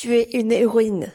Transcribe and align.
Tu 0.00 0.14
es 0.14 0.30
une 0.32 0.50
héroïne. 0.50 1.12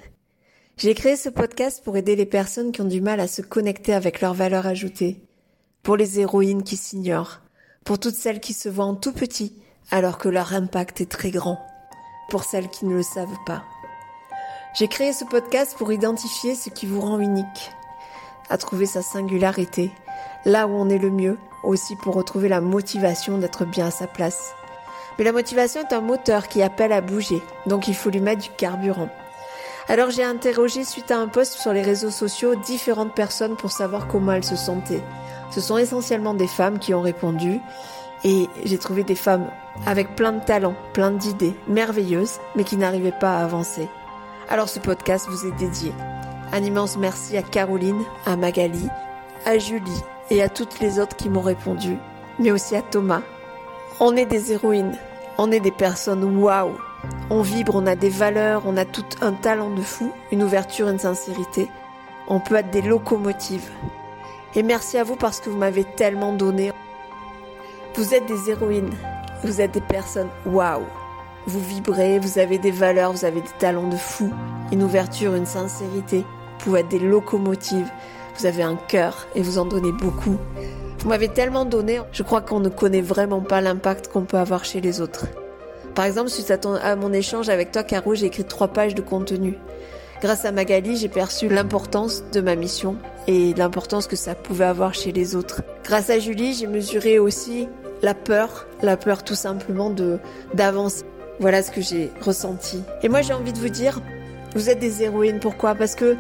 J'ai 0.78 0.94
créé 0.94 1.16
ce 1.16 1.30
podcast 1.30 1.84
pour 1.84 1.98
aider 1.98 2.16
les 2.16 2.28
personnes 2.28 2.72
qui 2.72 2.82
ont 2.82 2.88
du 2.88 3.02
mal 3.02 3.20
à 3.20 3.28
se 3.28 3.42
connecter 3.42 3.96
avec 3.96 4.22
leur 4.22 4.36
valeur 4.36 4.68
ajoutée, 4.68 5.24
pour 5.82 5.98
les 5.98 6.20
héroïnes 6.20 6.62
qui 6.62 6.78
s'ignorent, 6.78 7.40
pour 7.84 7.98
toutes 7.98 8.14
celles 8.14 8.40
qui 8.40 8.54
se 8.54 8.70
voient 8.70 8.86
en 8.86 8.94
tout 8.94 9.12
petit 9.12 9.56
alors 9.90 10.20
que 10.20 10.30
leur 10.30 10.54
impact 10.54 11.02
est 11.02 11.10
très 11.10 11.32
grand, 11.32 11.58
pour 12.30 12.44
celles 12.44 12.70
qui 12.70 12.86
ne 12.86 12.94
le 12.94 13.02
savent 13.02 13.40
pas. 13.48 13.64
J'ai 14.78 14.88
créé 14.88 15.14
ce 15.14 15.26
podcast 15.26 15.74
pour 15.80 15.92
identifier 15.92 16.54
ce 16.54 16.70
qui 16.70 16.86
vous 16.86 17.02
rend 17.02 17.20
unique, 17.20 17.72
à 18.52 18.60
trouver 18.60 18.86
sa 18.86 19.02
singularité, 19.02 19.90
là 20.46 20.68
où 20.68 20.74
on 20.74 20.90
est 20.90 21.00
le 21.00 21.10
mieux, 21.10 21.40
aussi 21.64 21.96
pour 21.96 22.14
retrouver 22.14 22.50
la 22.50 22.62
motivation 22.62 23.40
d'être 23.40 23.66
bien 23.66 23.88
à 23.88 23.92
sa 23.92 24.06
place. 24.06 24.54
Mais 25.18 25.24
la 25.26 25.32
motivation 25.32 25.82
est 25.82 25.94
un 25.94 26.02
moteur 26.02 26.48
qui 26.48 26.62
appelle 26.62 26.92
à 26.92 27.02
bouger, 27.02 27.42
donc 27.66 27.88
il 27.88 27.96
faut 27.96 28.10
lui 28.10 28.20
mettre 28.20 28.44
du 28.44 28.50
carburant. 28.50 29.10
Alors 29.88 30.10
j'ai 30.10 30.24
interrogé 30.24 30.84
suite 30.84 31.12
à 31.12 31.20
un 31.20 31.28
post 31.28 31.60
sur 31.60 31.72
les 31.72 31.84
réseaux 31.84 32.10
sociaux 32.10 32.56
différentes 32.56 33.14
personnes 33.14 33.56
pour 33.56 33.72
savoir 33.72 34.08
comment 34.08 34.32
elles 34.32 34.44
se 34.44 34.56
sentaient. 34.56 35.04
Ce 35.52 35.62
sont 35.62 35.78
essentiellement 35.78 36.34
des 36.34 36.48
femmes 36.48 36.80
qui 36.80 36.94
ont 36.94 37.02
répondu 37.02 37.60
et 38.24 38.50
j'ai 38.64 38.80
trouvé 38.80 39.04
des 39.04 39.16
femmes 39.16 39.48
avec 39.86 40.16
plein 40.16 40.32
de 40.32 40.44
talents, 40.44 40.76
plein 40.94 41.12
d'idées, 41.12 41.54
merveilleuses, 41.68 42.40
mais 42.56 42.64
qui 42.64 42.78
n'arrivaient 42.78 43.12
pas 43.12 43.38
à 43.38 43.44
avancer. 43.44 43.88
Alors 44.50 44.70
ce 44.70 44.80
podcast 44.80 45.28
vous 45.30 45.46
est 45.46 45.56
dédié. 45.58 45.92
Un 46.52 46.64
immense 46.64 46.98
merci 46.98 47.38
à 47.38 47.44
Caroline, 47.44 48.02
à 48.26 48.36
Magali, 48.36 48.90
à 49.46 49.60
Julie 49.60 50.02
et 50.32 50.42
à 50.42 50.50
toutes 50.50 50.80
les 50.80 51.00
autres 51.00 51.16
qui 51.16 51.30
m'ont 51.30 51.42
répondu, 51.42 51.98
mais 52.40 52.52
aussi 52.52 52.76
à 52.76 52.82
Thomas. 52.82 53.22
On 54.02 54.18
est 54.18 54.26
des 54.26 54.52
héroïnes, 54.52 54.98
on 55.38 55.54
est 55.54 55.62
des 55.62 55.72
personnes 55.72 56.26
waouh. 56.38 56.74
On 57.30 57.42
vibre, 57.42 57.76
on 57.76 57.88
a 57.88 57.96
des 57.96 58.10
valeurs, 58.10 58.64
on 58.66 58.76
a 58.76 58.84
tout 58.84 59.06
un 59.22 59.32
talent 59.32 59.70
de 59.70 59.82
fou, 59.82 60.12
une 60.34 60.44
ouverture, 60.44 60.90
une 60.90 61.00
sincérité. 61.00 61.70
On 62.28 62.42
peut 62.42 62.56
être 62.56 62.72
des 62.72 62.82
locomotives. 62.82 63.70
Et 64.54 64.64
merci 64.64 64.98
à 64.98 65.06
vous 65.06 65.16
parce 65.16 65.40
que 65.40 65.50
vous 65.50 65.58
m'avez 65.58 65.86
tellement 65.86 66.34
donné. 66.34 66.74
Vous 67.96 68.14
êtes 68.14 68.26
des 68.26 68.50
héroïnes, 68.50 68.92
vous 69.46 69.62
êtes 69.62 69.72
des 69.72 69.80
personnes 69.80 70.30
waouh. 70.46 70.84
Vous 71.48 71.62
vibrez, 71.62 72.20
vous 72.20 72.38
avez 72.38 72.58
des 72.58 72.72
valeurs, 72.72 73.14
vous 73.14 73.24
avez 73.24 73.40
des 73.40 73.58
talents 73.60 73.88
de 73.88 73.96
fou, 73.96 74.30
une 74.74 74.84
ouverture, 74.84 75.36
une 75.36 75.46
sincérité. 75.46 76.18
Vous 76.20 76.66
pouvez 76.66 76.82
être 76.82 76.90
des 76.90 77.00
locomotives, 77.00 77.90
vous 78.38 78.46
avez 78.46 78.64
un 78.64 78.76
cœur 78.76 79.26
et 79.36 79.42
vous 79.42 79.58
en 79.58 79.66
donnez 79.66 79.94
beaucoup. 79.94 80.36
Vous 81.06 81.12
m'avez 81.12 81.28
tellement 81.28 81.66
donné, 81.66 82.02
je 82.12 82.24
crois 82.24 82.42
qu'on 82.42 82.60
ne 82.60 82.68
connaît 82.68 83.00
vraiment 83.00 83.42
pas 83.42 83.62
l'impact 83.62 84.08
qu'on 84.08 84.24
peut 84.24 84.38
avoir 84.38 84.66
chez 84.66 84.82
les 84.82 85.02
autres. 85.02 85.28
Par 85.94 86.04
exemple, 86.04 86.30
suite 86.32 86.50
à, 86.50 86.58
à 86.82 86.96
mon 86.96 87.14
échange 87.14 87.48
avec 87.48 87.72
toi, 87.72 87.84
Caro, 87.84 88.16
j'ai 88.16 88.26
écrit 88.26 88.44
trois 88.44 88.70
pages 88.70 88.96
de 88.96 89.04
contenu. 89.04 89.56
Grâce 90.24 90.46
à 90.46 90.52
Magali, 90.52 90.98
j'ai 90.98 91.08
perçu 91.08 91.48
l'importance 91.48 92.24
de 92.32 92.42
ma 92.42 92.56
mission 92.56 92.96
et 93.28 93.54
l'importance 93.54 94.08
que 94.08 94.16
ça 94.16 94.34
pouvait 94.34 94.66
avoir 94.66 94.96
chez 94.96 95.12
les 95.12 95.36
autres. 95.36 95.62
Grâce 95.84 96.10
à 96.10 96.18
Julie, 96.18 96.56
j'ai 96.56 96.66
mesuré 96.66 97.20
aussi 97.20 97.70
la 98.02 98.16
peur, 98.16 98.66
la 98.82 98.98
peur 98.98 99.24
tout 99.24 99.36
simplement 99.36 99.92
de 99.92 100.18
d'avancer. 100.56 101.06
Voilà 101.40 101.62
ce 101.62 101.70
que 101.70 101.82
j'ai 101.82 102.10
ressenti. 102.20 102.82
Et 103.04 103.10
moi, 103.10 103.22
j'ai 103.22 103.34
envie 103.34 103.54
de 103.54 103.60
vous 103.60 103.70
dire, 103.70 104.02
vous 104.56 104.72
êtes 104.72 104.80
des 104.80 105.04
héroïnes. 105.04 105.40
Pourquoi? 105.40 105.76
Parce 105.76 105.94
que 105.94 106.16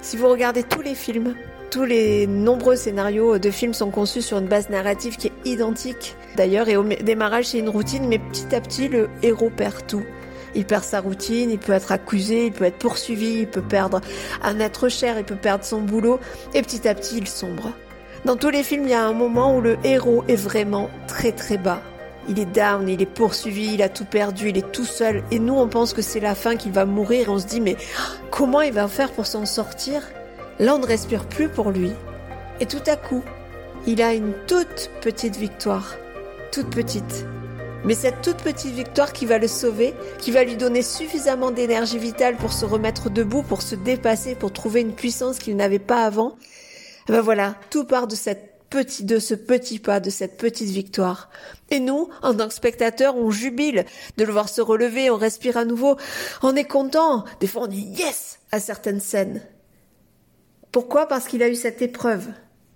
si 0.00 0.16
vous 0.16 0.30
regardez 0.30 0.62
tous 0.62 0.80
les 0.80 0.94
films, 0.94 1.34
tous 1.74 1.84
les 1.84 2.28
nombreux 2.28 2.76
scénarios 2.76 3.40
de 3.40 3.50
films 3.50 3.74
sont 3.74 3.90
conçus 3.90 4.22
sur 4.22 4.38
une 4.38 4.46
base 4.46 4.70
narrative 4.70 5.16
qui 5.16 5.26
est 5.26 5.32
identique. 5.44 6.14
D'ailleurs, 6.36 6.68
et 6.68 6.76
au 6.76 6.84
démarrage, 6.84 7.46
c'est 7.46 7.58
une 7.58 7.68
routine, 7.68 8.06
mais 8.06 8.20
petit 8.20 8.54
à 8.54 8.60
petit, 8.60 8.86
le 8.86 9.10
héros 9.24 9.50
perd 9.50 9.84
tout. 9.88 10.04
Il 10.54 10.66
perd 10.66 10.84
sa 10.84 11.00
routine, 11.00 11.50
il 11.50 11.58
peut 11.58 11.72
être 11.72 11.90
accusé, 11.90 12.46
il 12.46 12.52
peut 12.52 12.62
être 12.62 12.78
poursuivi, 12.78 13.40
il 13.40 13.48
peut 13.48 13.60
perdre 13.60 14.00
un 14.44 14.60
être 14.60 14.88
cher, 14.88 15.18
il 15.18 15.24
peut 15.24 15.34
perdre 15.34 15.64
son 15.64 15.80
boulot, 15.80 16.20
et 16.54 16.62
petit 16.62 16.86
à 16.86 16.94
petit, 16.94 17.18
il 17.18 17.26
sombre. 17.26 17.72
Dans 18.24 18.36
tous 18.36 18.50
les 18.50 18.62
films, 18.62 18.84
il 18.84 18.90
y 18.90 18.94
a 18.94 19.04
un 19.04 19.12
moment 19.12 19.56
où 19.56 19.60
le 19.60 19.76
héros 19.82 20.22
est 20.28 20.36
vraiment 20.36 20.90
très 21.08 21.32
très 21.32 21.58
bas. 21.58 21.82
Il 22.28 22.38
est 22.38 22.46
down, 22.46 22.88
il 22.88 23.02
est 23.02 23.04
poursuivi, 23.04 23.74
il 23.74 23.82
a 23.82 23.88
tout 23.88 24.04
perdu, 24.04 24.50
il 24.50 24.58
est 24.58 24.70
tout 24.70 24.84
seul. 24.84 25.24
Et 25.32 25.40
nous, 25.40 25.54
on 25.54 25.66
pense 25.66 25.92
que 25.92 26.02
c'est 26.02 26.20
la 26.20 26.36
fin, 26.36 26.54
qu'il 26.54 26.70
va 26.70 26.84
mourir. 26.84 27.26
Et 27.26 27.30
on 27.30 27.40
se 27.40 27.46
dit, 27.46 27.60
mais 27.60 27.76
comment 28.30 28.60
il 28.60 28.72
va 28.72 28.86
faire 28.86 29.10
pour 29.10 29.26
s'en 29.26 29.44
sortir? 29.44 30.02
Là, 30.58 30.74
on 30.76 30.78
ne 30.78 30.86
respire 30.86 31.26
plus 31.26 31.48
pour 31.48 31.70
lui. 31.70 31.92
Et 32.60 32.66
tout 32.66 32.82
à 32.86 32.96
coup, 32.96 33.22
il 33.86 34.00
a 34.02 34.14
une 34.14 34.32
toute 34.46 34.90
petite 35.00 35.36
victoire. 35.36 35.96
Toute 36.52 36.70
petite. 36.70 37.26
Mais 37.84 37.94
cette 37.94 38.22
toute 38.22 38.38
petite 38.38 38.74
victoire 38.74 39.12
qui 39.12 39.26
va 39.26 39.38
le 39.38 39.48
sauver, 39.48 39.94
qui 40.18 40.30
va 40.30 40.44
lui 40.44 40.56
donner 40.56 40.82
suffisamment 40.82 41.50
d'énergie 41.50 41.98
vitale 41.98 42.36
pour 42.36 42.52
se 42.52 42.64
remettre 42.64 43.10
debout, 43.10 43.42
pour 43.42 43.60
se 43.60 43.74
dépasser, 43.74 44.34
pour 44.34 44.52
trouver 44.52 44.80
une 44.80 44.94
puissance 44.94 45.38
qu'il 45.38 45.56
n'avait 45.56 45.78
pas 45.78 46.04
avant, 46.04 46.36
ben 47.08 47.20
voilà, 47.20 47.56
tout 47.68 47.84
part 47.84 48.06
de 48.06 48.14
cette 48.14 48.54
petit, 48.70 49.04
de 49.04 49.18
ce 49.18 49.34
petit 49.34 49.78
pas, 49.78 50.00
de 50.00 50.08
cette 50.08 50.38
petite 50.38 50.70
victoire. 50.70 51.28
Et 51.70 51.78
nous, 51.78 52.08
en 52.22 52.34
tant 52.34 52.48
que 52.48 52.54
spectateurs, 52.54 53.16
on 53.16 53.30
jubile 53.30 53.84
de 54.16 54.24
le 54.24 54.32
voir 54.32 54.48
se 54.48 54.62
relever, 54.62 55.10
on 55.10 55.16
respire 55.16 55.58
à 55.58 55.64
nouveau, 55.64 55.96
on 56.42 56.56
est 56.56 56.64
content. 56.64 57.24
Des 57.40 57.46
fois, 57.46 57.64
on 57.64 57.66
dit 57.66 57.86
yes 57.98 58.38
à 58.50 58.60
certaines 58.60 59.00
scènes. 59.00 59.42
Pourquoi? 60.74 61.06
Parce 61.06 61.28
qu'il 61.28 61.44
a 61.44 61.48
eu 61.48 61.54
cette 61.54 61.82
épreuve, 61.82 62.26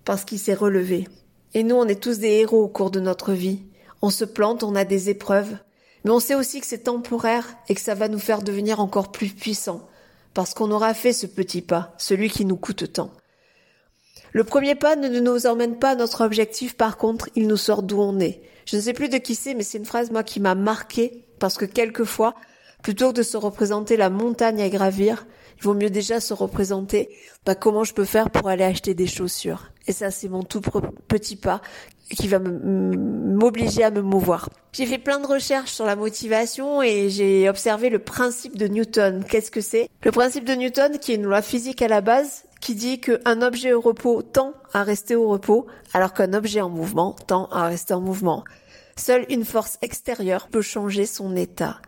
parce 0.05 0.23
qu'il 0.23 0.39
s'est 0.39 0.53
relevé. 0.53 1.05
Et 1.53 1.63
nous, 1.63 1.75
on 1.75 1.85
est 1.85 2.01
tous 2.01 2.19
des 2.19 2.29
héros 2.29 2.63
au 2.63 2.69
cours 2.69 2.91
de 2.91 3.01
notre 3.01 3.33
vie. 3.33 3.59
On 4.01 4.09
se 4.09 4.23
plante, 4.23 4.63
on 4.63 4.73
a 4.75 4.85
des 4.85 5.09
épreuves, 5.09 5.57
mais 6.05 6.11
on 6.11 6.21
sait 6.21 6.35
aussi 6.35 6.61
que 6.61 6.65
c'est 6.65 6.85
temporaire 6.85 7.57
et 7.67 7.75
que 7.75 7.81
ça 7.81 7.95
va 7.95 8.07
nous 8.07 8.17
faire 8.17 8.41
devenir 8.41 8.79
encore 8.79 9.11
plus 9.11 9.31
puissants, 9.31 9.85
parce 10.33 10.53
qu'on 10.53 10.71
aura 10.71 10.93
fait 10.93 11.11
ce 11.11 11.27
petit 11.27 11.61
pas, 11.61 11.93
celui 11.97 12.29
qui 12.29 12.45
nous 12.45 12.55
coûte 12.55 12.93
tant. 12.93 13.11
Le 14.31 14.45
premier 14.45 14.75
pas 14.75 14.95
ne 14.95 15.19
nous 15.19 15.45
emmène 15.45 15.77
pas 15.77 15.89
à 15.89 15.95
notre 15.95 16.23
objectif, 16.23 16.77
par 16.77 16.95
contre, 16.95 17.27
il 17.35 17.47
nous 17.47 17.57
sort 17.57 17.83
d'où 17.83 17.99
on 17.99 18.21
est. 18.21 18.41
Je 18.63 18.77
ne 18.77 18.81
sais 18.81 18.93
plus 18.93 19.09
de 19.09 19.17
qui 19.17 19.35
c'est, 19.35 19.55
mais 19.55 19.63
c'est 19.63 19.77
une 19.77 19.83
phrase, 19.83 20.09
moi, 20.09 20.23
qui 20.23 20.39
m'a 20.39 20.55
marqué, 20.55 21.25
parce 21.37 21.57
que 21.57 21.65
quelquefois, 21.65 22.33
plutôt 22.81 23.09
que 23.09 23.17
de 23.17 23.23
se 23.23 23.35
représenter 23.35 23.97
la 23.97 24.09
montagne 24.09 24.61
à 24.61 24.69
gravir, 24.69 25.25
il 25.59 25.63
vaut 25.63 25.73
mieux 25.73 25.89
déjà 25.89 26.21
se 26.21 26.33
représenter 26.33 27.09
bah, 27.45 27.53
comment 27.53 27.83
je 27.83 27.93
peux 27.93 28.05
faire 28.05 28.29
pour 28.29 28.47
aller 28.47 28.63
acheter 28.63 28.93
des 28.93 29.07
chaussures. 29.07 29.71
Et 29.87 29.91
ça, 29.91 30.09
c'est 30.09 30.29
mon 30.29 30.43
tout 30.43 30.61
petit 31.07 31.35
pas 31.35 31.61
qui 32.09 32.27
va 32.27 32.39
m'obliger 32.39 33.83
à 33.83 33.91
me 33.91 34.01
mouvoir. 34.01 34.49
J'ai 34.71 34.85
fait 34.85 34.97
plein 34.97 35.19
de 35.19 35.27
recherches 35.27 35.71
sur 35.71 35.85
la 35.85 35.95
motivation 35.95 36.81
et 36.81 37.09
j'ai 37.09 37.47
observé 37.49 37.89
le 37.89 37.99
principe 37.99 38.57
de 38.57 38.67
Newton. 38.67 39.23
Qu'est-ce 39.27 39.51
que 39.51 39.61
c'est? 39.61 39.89
Le 40.03 40.11
principe 40.11 40.45
de 40.45 40.53
Newton, 40.53 40.97
qui 40.99 41.11
est 41.11 41.15
une 41.15 41.23
loi 41.23 41.41
physique 41.41 41.81
à 41.81 41.87
la 41.87 42.01
base, 42.01 42.45
qui 42.61 42.75
dit 42.75 42.99
qu'un 42.99 43.41
objet 43.41 43.73
au 43.73 43.81
repos 43.81 44.21
tend 44.21 44.53
à 44.73 44.83
rester 44.83 45.15
au 45.15 45.29
repos, 45.29 45.67
alors 45.93 46.13
qu'un 46.13 46.33
objet 46.33 46.61
en 46.61 46.69
mouvement 46.69 47.15
tend 47.27 47.45
à 47.47 47.67
rester 47.67 47.93
en 47.93 48.01
mouvement. 48.01 48.43
Seule 48.95 49.25
une 49.29 49.45
force 49.45 49.77
extérieure 49.81 50.47
peut 50.49 50.61
changer 50.61 51.05
son 51.05 51.35
état. 51.35 51.79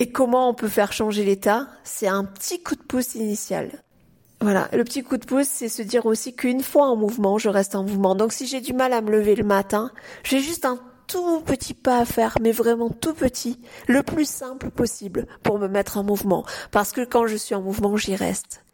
Et 0.00 0.10
comment 0.10 0.48
on 0.48 0.54
peut 0.54 0.66
faire 0.66 0.94
changer 0.94 1.24
l'état? 1.24 1.68
C'est 1.84 2.08
un 2.08 2.24
petit 2.24 2.62
coup 2.62 2.74
de 2.74 2.82
pouce 2.82 3.14
initial. 3.16 3.82
Voilà, 4.40 4.66
le 4.72 4.82
petit 4.82 5.02
coup 5.02 5.18
de 5.18 5.26
pouce, 5.26 5.46
c'est 5.46 5.68
se 5.68 5.82
dire 5.82 6.06
aussi 6.06 6.34
qu'une 6.34 6.62
fois 6.62 6.86
en 6.86 6.96
mouvement, 6.96 7.36
je 7.36 7.50
reste 7.50 7.74
en 7.74 7.82
mouvement. 7.82 8.14
Donc 8.14 8.32
si 8.32 8.46
j'ai 8.46 8.62
du 8.62 8.72
mal 8.72 8.94
à 8.94 9.02
me 9.02 9.10
lever 9.10 9.34
le 9.34 9.44
matin, 9.44 9.90
j'ai 10.24 10.40
juste 10.40 10.64
un 10.64 10.78
tout 11.06 11.40
petit 11.40 11.74
pas 11.74 11.98
à 11.98 12.06
faire, 12.06 12.38
mais 12.40 12.50
vraiment 12.50 12.88
tout 12.88 13.12
petit, 13.12 13.60
le 13.88 14.02
plus 14.02 14.26
simple 14.26 14.70
possible 14.70 15.26
pour 15.42 15.58
me 15.58 15.68
mettre 15.68 15.98
en 15.98 16.02
mouvement. 16.02 16.46
Parce 16.70 16.92
que 16.92 17.04
quand 17.04 17.26
je 17.26 17.36
suis 17.36 17.54
en 17.54 17.60
mouvement, 17.60 17.98
j'y 17.98 18.16
reste. 18.16 18.64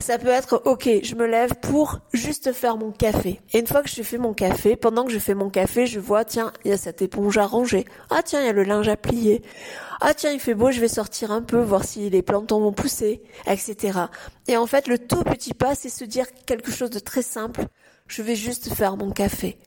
Ça 0.00 0.18
peut 0.18 0.28
être, 0.28 0.62
ok, 0.64 0.88
je 1.02 1.14
me 1.14 1.26
lève 1.26 1.54
pour 1.56 2.00
juste 2.12 2.52
faire 2.52 2.76
mon 2.76 2.90
café. 2.90 3.40
Et 3.52 3.58
une 3.58 3.66
fois 3.66 3.82
que 3.82 3.88
je 3.88 4.02
fais 4.02 4.18
mon 4.18 4.34
café, 4.34 4.76
pendant 4.76 5.04
que 5.04 5.12
je 5.12 5.18
fais 5.18 5.34
mon 5.34 5.50
café, 5.50 5.86
je 5.86 6.00
vois, 6.00 6.24
tiens, 6.24 6.52
il 6.64 6.70
y 6.70 6.74
a 6.74 6.76
cette 6.76 7.02
éponge 7.02 7.38
à 7.38 7.46
ranger. 7.46 7.84
Ah 8.10 8.22
tiens, 8.22 8.40
il 8.40 8.46
y 8.46 8.48
a 8.48 8.52
le 8.52 8.64
linge 8.64 8.88
à 8.88 8.96
plier. 8.96 9.42
Ah 10.00 10.14
tiens, 10.14 10.32
il 10.32 10.40
fait 10.40 10.54
beau, 10.54 10.70
je 10.70 10.80
vais 10.80 10.88
sortir 10.88 11.32
un 11.32 11.42
peu, 11.42 11.60
voir 11.60 11.84
si 11.84 12.08
les 12.10 12.22
plantons 12.22 12.60
vont 12.60 12.72
pousser, 12.72 13.22
etc. 13.46 13.98
Et 14.46 14.56
en 14.56 14.66
fait, 14.66 14.86
le 14.88 14.98
tout 14.98 15.24
petit 15.24 15.54
pas, 15.54 15.74
c'est 15.74 15.88
se 15.88 16.04
dire 16.04 16.26
quelque 16.46 16.70
chose 16.70 16.90
de 16.90 16.98
très 16.98 17.22
simple. 17.22 17.66
Je 18.06 18.22
vais 18.22 18.36
juste 18.36 18.72
faire 18.72 18.96
mon 18.96 19.10
café. 19.10 19.58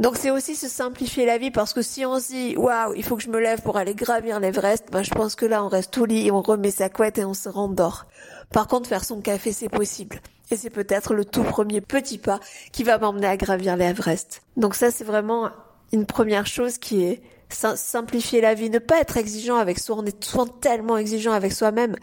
Donc 0.00 0.16
c'est 0.16 0.30
aussi 0.30 0.54
se 0.54 0.68
simplifier 0.68 1.26
la 1.26 1.38
vie 1.38 1.50
parce 1.50 1.72
que 1.72 1.82
si 1.82 2.06
on 2.06 2.18
se 2.18 2.28
dit 2.28 2.56
waouh 2.56 2.94
il 2.94 3.02
faut 3.02 3.16
que 3.16 3.22
je 3.22 3.30
me 3.30 3.40
lève 3.40 3.62
pour 3.62 3.76
aller 3.76 3.94
gravir 3.94 4.40
l'Everest, 4.40 4.86
ben 4.90 5.02
je 5.02 5.10
pense 5.10 5.34
que 5.34 5.46
là 5.46 5.64
on 5.64 5.68
reste 5.68 5.96
au 5.98 6.04
lit, 6.04 6.30
on 6.30 6.42
remet 6.42 6.70
sa 6.70 6.88
couette 6.88 7.18
et 7.18 7.24
on 7.24 7.34
se 7.34 7.48
rendort. 7.48 8.06
Par 8.52 8.66
contre, 8.66 8.88
faire 8.88 9.04
son 9.04 9.20
café, 9.20 9.52
c'est 9.52 9.68
possible. 9.68 10.20
Et 10.50 10.56
c'est 10.56 10.70
peut-être 10.70 11.14
le 11.14 11.24
tout 11.24 11.42
premier 11.42 11.80
petit 11.80 12.18
pas 12.18 12.40
qui 12.72 12.82
va 12.82 12.98
m'emmener 12.98 13.26
à 13.26 13.36
gravir 13.36 13.76
l'Everest. 13.76 14.42
Donc 14.56 14.74
ça, 14.74 14.90
c'est 14.90 15.04
vraiment 15.04 15.50
une 15.92 16.06
première 16.06 16.46
chose 16.46 16.78
qui 16.78 17.04
est 17.04 17.20
simplifier 17.50 18.40
la 18.40 18.54
vie, 18.54 18.70
ne 18.70 18.78
pas 18.78 19.00
être 19.00 19.16
exigeant 19.16 19.56
avec 19.56 19.78
soi. 19.78 19.96
On 19.98 20.04
est 20.04 20.22
souvent 20.22 20.46
tellement 20.46 20.96
exigeant 20.96 21.32
avec 21.32 21.52
soi-même. 21.52 21.96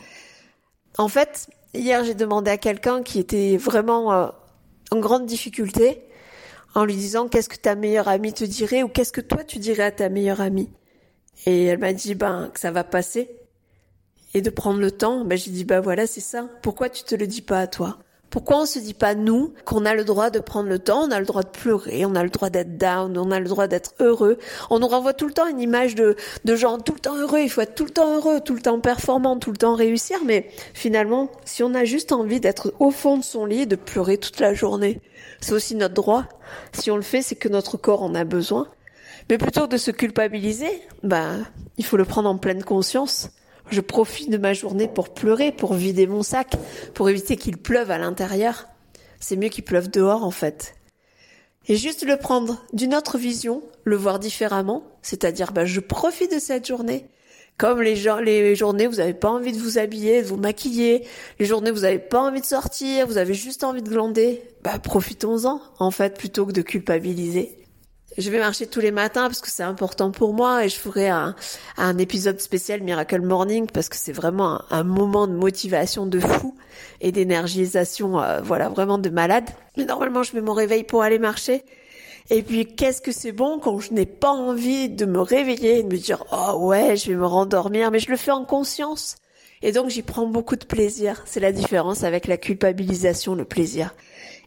En 0.97 1.07
fait, 1.07 1.47
hier, 1.73 2.03
j'ai 2.03 2.15
demandé 2.15 2.51
à 2.51 2.57
quelqu'un 2.57 3.03
qui 3.03 3.19
était 3.19 3.57
vraiment 3.57 4.13
euh, 4.13 4.27
en 4.91 4.99
grande 4.99 5.25
difficulté 5.25 6.01
en 6.75 6.85
lui 6.85 6.95
disant 6.95 7.27
qu'est-ce 7.27 7.49
que 7.49 7.55
ta 7.55 7.75
meilleure 7.75 8.09
amie 8.09 8.33
te 8.33 8.43
dirait 8.43 8.83
ou 8.83 8.89
qu'est-ce 8.89 9.13
que 9.13 9.21
toi 9.21 9.43
tu 9.43 9.57
dirais 9.59 9.83
à 9.83 9.91
ta 9.91 10.09
meilleure 10.09 10.41
amie? 10.41 10.69
Et 11.45 11.65
elle 11.65 11.79
m'a 11.79 11.93
dit 11.93 12.15
ben 12.15 12.51
que 12.53 12.59
ça 12.59 12.71
va 12.71 12.83
passer 12.83 13.29
et 14.33 14.41
de 14.41 14.49
prendre 14.49 14.79
le 14.79 14.91
temps, 14.91 15.23
ben 15.23 15.37
j'ai 15.37 15.51
dit 15.51 15.63
bah 15.63 15.79
voilà 15.79 16.05
c'est 16.05 16.21
ça. 16.21 16.47
Pourquoi 16.61 16.89
tu 16.89 17.03
te 17.03 17.15
le 17.15 17.25
dis 17.25 17.41
pas 17.41 17.59
à 17.59 17.67
toi? 17.67 17.97
Pourquoi 18.29 18.59
on 18.63 18.65
se 18.65 18.79
dit 18.79 18.93
pas 18.93 19.15
nous 19.15 19.53
qu'on 19.63 19.85
a 19.85 19.95
le 19.95 20.03
droit 20.03 20.29
de 20.29 20.39
prendre 20.39 20.67
le 20.67 20.79
temps, 20.79 21.07
on 21.07 21.11
a 21.11 21.21
le 21.21 21.25
droit 21.25 21.43
de 21.43 21.47
pleurer, 21.47 22.05
on 22.05 22.15
a 22.15 22.23
le 22.23 22.29
droit 22.29 22.49
d'être 22.49 22.77
down, 22.77 23.17
on 23.17 23.31
a 23.31 23.39
le 23.39 23.47
droit 23.47 23.67
d'être 23.67 23.93
heureux. 24.01 24.39
On 24.69 24.79
nous 24.79 24.89
renvoie 24.89 25.13
tout 25.13 25.27
le 25.27 25.33
temps 25.33 25.47
une 25.47 25.61
image 25.61 25.95
de, 25.95 26.17
de 26.43 26.55
gens 26.57 26.79
tout 26.79 26.93
le 26.93 26.99
temps 26.99 27.15
heureux, 27.15 27.39
il 27.39 27.49
faut 27.49 27.61
être 27.61 27.75
tout 27.75 27.85
le 27.85 27.91
temps 27.91 28.13
heureux, 28.13 28.41
tout 28.41 28.53
le 28.53 28.61
temps 28.61 28.81
performant, 28.81 29.37
tout 29.37 29.51
le 29.51 29.57
temps 29.57 29.75
réussir, 29.75 30.19
mais 30.25 30.49
finalement, 30.73 31.31
si 31.45 31.63
on 31.63 31.73
a 31.73 31.85
juste 31.85 32.11
envie 32.11 32.41
d'être 32.41 32.73
au 32.79 32.91
fond 32.91 33.17
de 33.17 33.23
son 33.23 33.45
lit 33.45 33.61
et 33.61 33.65
de 33.65 33.77
pleurer 33.77 34.17
toute 34.17 34.41
la 34.41 34.53
journée, 34.53 34.99
c'est 35.41 35.53
aussi 35.53 35.75
notre 35.75 35.93
droit. 35.93 36.25
Si 36.73 36.91
on 36.91 36.95
le 36.95 37.01
fait, 37.01 37.21
c'est 37.21 37.35
que 37.35 37.49
notre 37.49 37.77
corps 37.77 38.03
en 38.03 38.15
a 38.15 38.23
besoin. 38.23 38.67
Mais 39.29 39.37
plutôt 39.37 39.67
que 39.67 39.73
de 39.73 39.77
se 39.77 39.91
culpabiliser, 39.91 40.81
bah, 41.03 41.31
il 41.77 41.85
faut 41.85 41.97
le 41.97 42.05
prendre 42.05 42.29
en 42.29 42.37
pleine 42.37 42.63
conscience. 42.63 43.29
Je 43.71 43.81
profite 43.81 44.29
de 44.29 44.37
ma 44.37 44.53
journée 44.53 44.87
pour 44.87 45.13
pleurer, 45.13 45.51
pour 45.51 45.73
vider 45.73 46.05
mon 46.05 46.21
sac, 46.21 46.55
pour 46.93 47.09
éviter 47.09 47.35
qu'il 47.35 47.57
pleuve 47.57 47.89
à 47.89 47.97
l'intérieur. 47.97 48.67
C'est 49.19 49.35
mieux 49.35 49.49
qu'il 49.49 49.63
pleuve 49.63 49.89
dehors, 49.89 50.23
en 50.23 50.31
fait. 50.31 50.75
Et 51.67 51.75
juste 51.75 52.05
le 52.05 52.17
prendre 52.17 52.63
d'une 52.73 52.93
autre 52.93 53.17
vision, 53.17 53.63
le 53.83 53.95
voir 53.95 54.19
différemment, 54.19 54.83
c'est-à-dire, 55.01 55.51
bah, 55.51 55.65
je 55.65 55.79
profite 55.79 56.31
de 56.31 56.39
cette 56.39 56.67
journée. 56.67 57.07
Comme 57.57 57.81
les, 57.81 57.95
gens, 57.95 58.17
les 58.17 58.55
journées, 58.55 58.87
vous 58.87 58.97
n'avez 58.97 59.13
pas 59.13 59.29
envie 59.29 59.53
de 59.53 59.57
vous 59.57 59.77
habiller, 59.77 60.21
de 60.21 60.27
vous 60.27 60.35
maquiller, 60.35 61.07
les 61.39 61.45
journées, 61.45 61.71
vous 61.71 61.81
n'avez 61.81 61.99
pas 61.99 62.19
envie 62.19 62.41
de 62.41 62.45
sortir, 62.45 63.07
vous 63.07 63.17
avez 63.17 63.33
juste 63.33 63.63
envie 63.63 63.81
de 63.81 63.89
glander, 63.89 64.41
bah, 64.63 64.77
profitons-en, 64.77 65.61
en 65.79 65.91
fait, 65.91 66.17
plutôt 66.17 66.45
que 66.45 66.51
de 66.51 66.61
culpabiliser 66.61 67.65
je 68.17 68.29
vais 68.29 68.39
marcher 68.39 68.67
tous 68.67 68.79
les 68.79 68.91
matins 68.91 69.27
parce 69.27 69.41
que 69.41 69.49
c'est 69.49 69.63
important 69.63 70.11
pour 70.11 70.33
moi 70.33 70.65
et 70.65 70.69
je 70.69 70.77
ferai 70.77 71.09
un, 71.09 71.35
un 71.77 71.97
épisode 71.97 72.39
spécial 72.39 72.81
Miracle 72.81 73.21
Morning 73.21 73.67
parce 73.71 73.89
que 73.89 73.97
c'est 73.97 74.13
vraiment 74.13 74.61
un, 74.71 74.83
moment 74.83 75.27
de 75.27 75.33
motivation 75.33 76.05
de 76.05 76.19
fou 76.19 76.55
et 77.01 77.11
d'énergisation, 77.11 78.21
euh, 78.21 78.41
voilà, 78.41 78.69
vraiment 78.69 78.97
de 78.97 79.09
malade. 79.09 79.49
Mais 79.77 79.85
normalement, 79.85 80.23
je 80.23 80.35
mets 80.35 80.41
mon 80.41 80.53
réveil 80.53 80.83
pour 80.83 81.03
aller 81.03 81.19
marcher. 81.19 81.63
Et 82.29 82.41
puis, 82.41 82.65
qu'est-ce 82.65 83.01
que 83.01 83.11
c'est 83.11 83.31
bon 83.31 83.59
quand 83.59 83.79
je 83.79 83.93
n'ai 83.93 84.07
pas 84.07 84.31
envie 84.31 84.89
de 84.89 85.05
me 85.05 85.19
réveiller 85.19 85.79
et 85.79 85.83
de 85.83 85.93
me 85.93 85.99
dire, 85.99 86.23
oh 86.31 86.67
ouais, 86.67 86.97
je 86.97 87.11
vais 87.11 87.17
me 87.17 87.25
rendormir, 87.25 87.91
mais 87.91 87.99
je 87.99 88.09
le 88.09 88.17
fais 88.17 88.31
en 88.31 88.45
conscience. 88.45 89.17
Et 89.61 89.71
donc, 89.71 89.89
j'y 89.89 90.01
prends 90.01 90.25
beaucoup 90.25 90.55
de 90.55 90.65
plaisir. 90.65 91.21
C'est 91.25 91.39
la 91.39 91.51
différence 91.51 92.03
avec 92.03 92.27
la 92.27 92.37
culpabilisation, 92.37 93.35
le 93.35 93.45
plaisir. 93.45 93.93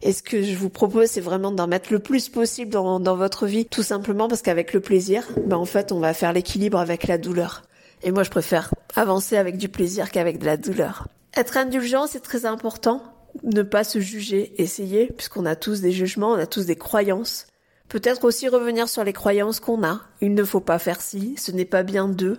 Et 0.01 0.13
ce 0.13 0.23
que 0.23 0.41
je 0.41 0.55
vous 0.55 0.69
propose, 0.69 1.07
c'est 1.07 1.21
vraiment 1.21 1.51
d'en 1.51 1.67
mettre 1.67 1.91
le 1.91 1.99
plus 1.99 2.29
possible 2.29 2.71
dans, 2.71 3.15
votre 3.15 3.47
vie, 3.47 3.65
tout 3.65 3.83
simplement 3.83 4.27
parce 4.27 4.41
qu'avec 4.41 4.73
le 4.73 4.79
plaisir, 4.79 5.27
ben 5.45 5.57
en 5.57 5.65
fait, 5.65 5.91
on 5.91 5.99
va 5.99 6.13
faire 6.13 6.31
l'équilibre 6.31 6.79
avec 6.79 7.07
la 7.07 7.17
douleur. 7.17 7.63
Et 8.03 8.11
moi, 8.11 8.23
je 8.23 8.29
préfère 8.29 8.73
avancer 8.95 9.35
avec 9.35 9.57
du 9.57 9.67
plaisir 9.67 10.09
qu'avec 10.11 10.39
de 10.39 10.45
la 10.45 10.55
douleur. 10.55 11.07
Être 11.35 11.57
indulgent, 11.57 12.07
c'est 12.07 12.21
très 12.21 12.45
important. 12.45 13.03
Ne 13.43 13.61
pas 13.61 13.83
se 13.83 13.99
juger, 13.99 14.53
essayer, 14.61 15.07
puisqu'on 15.07 15.45
a 15.45 15.55
tous 15.55 15.81
des 15.81 15.91
jugements, 15.91 16.31
on 16.31 16.39
a 16.39 16.47
tous 16.47 16.65
des 16.65 16.77
croyances. 16.77 17.48
Peut-être 17.89 18.23
aussi 18.23 18.47
revenir 18.47 18.87
sur 18.87 19.03
les 19.03 19.13
croyances 19.13 19.59
qu'on 19.59 19.83
a. 19.83 20.01
Il 20.21 20.33
ne 20.33 20.43
faut 20.43 20.61
pas 20.61 20.79
faire 20.79 21.01
ci, 21.01 21.35
ce 21.37 21.51
n'est 21.51 21.65
pas 21.65 21.83
bien 21.83 22.07
d'eux. 22.07 22.37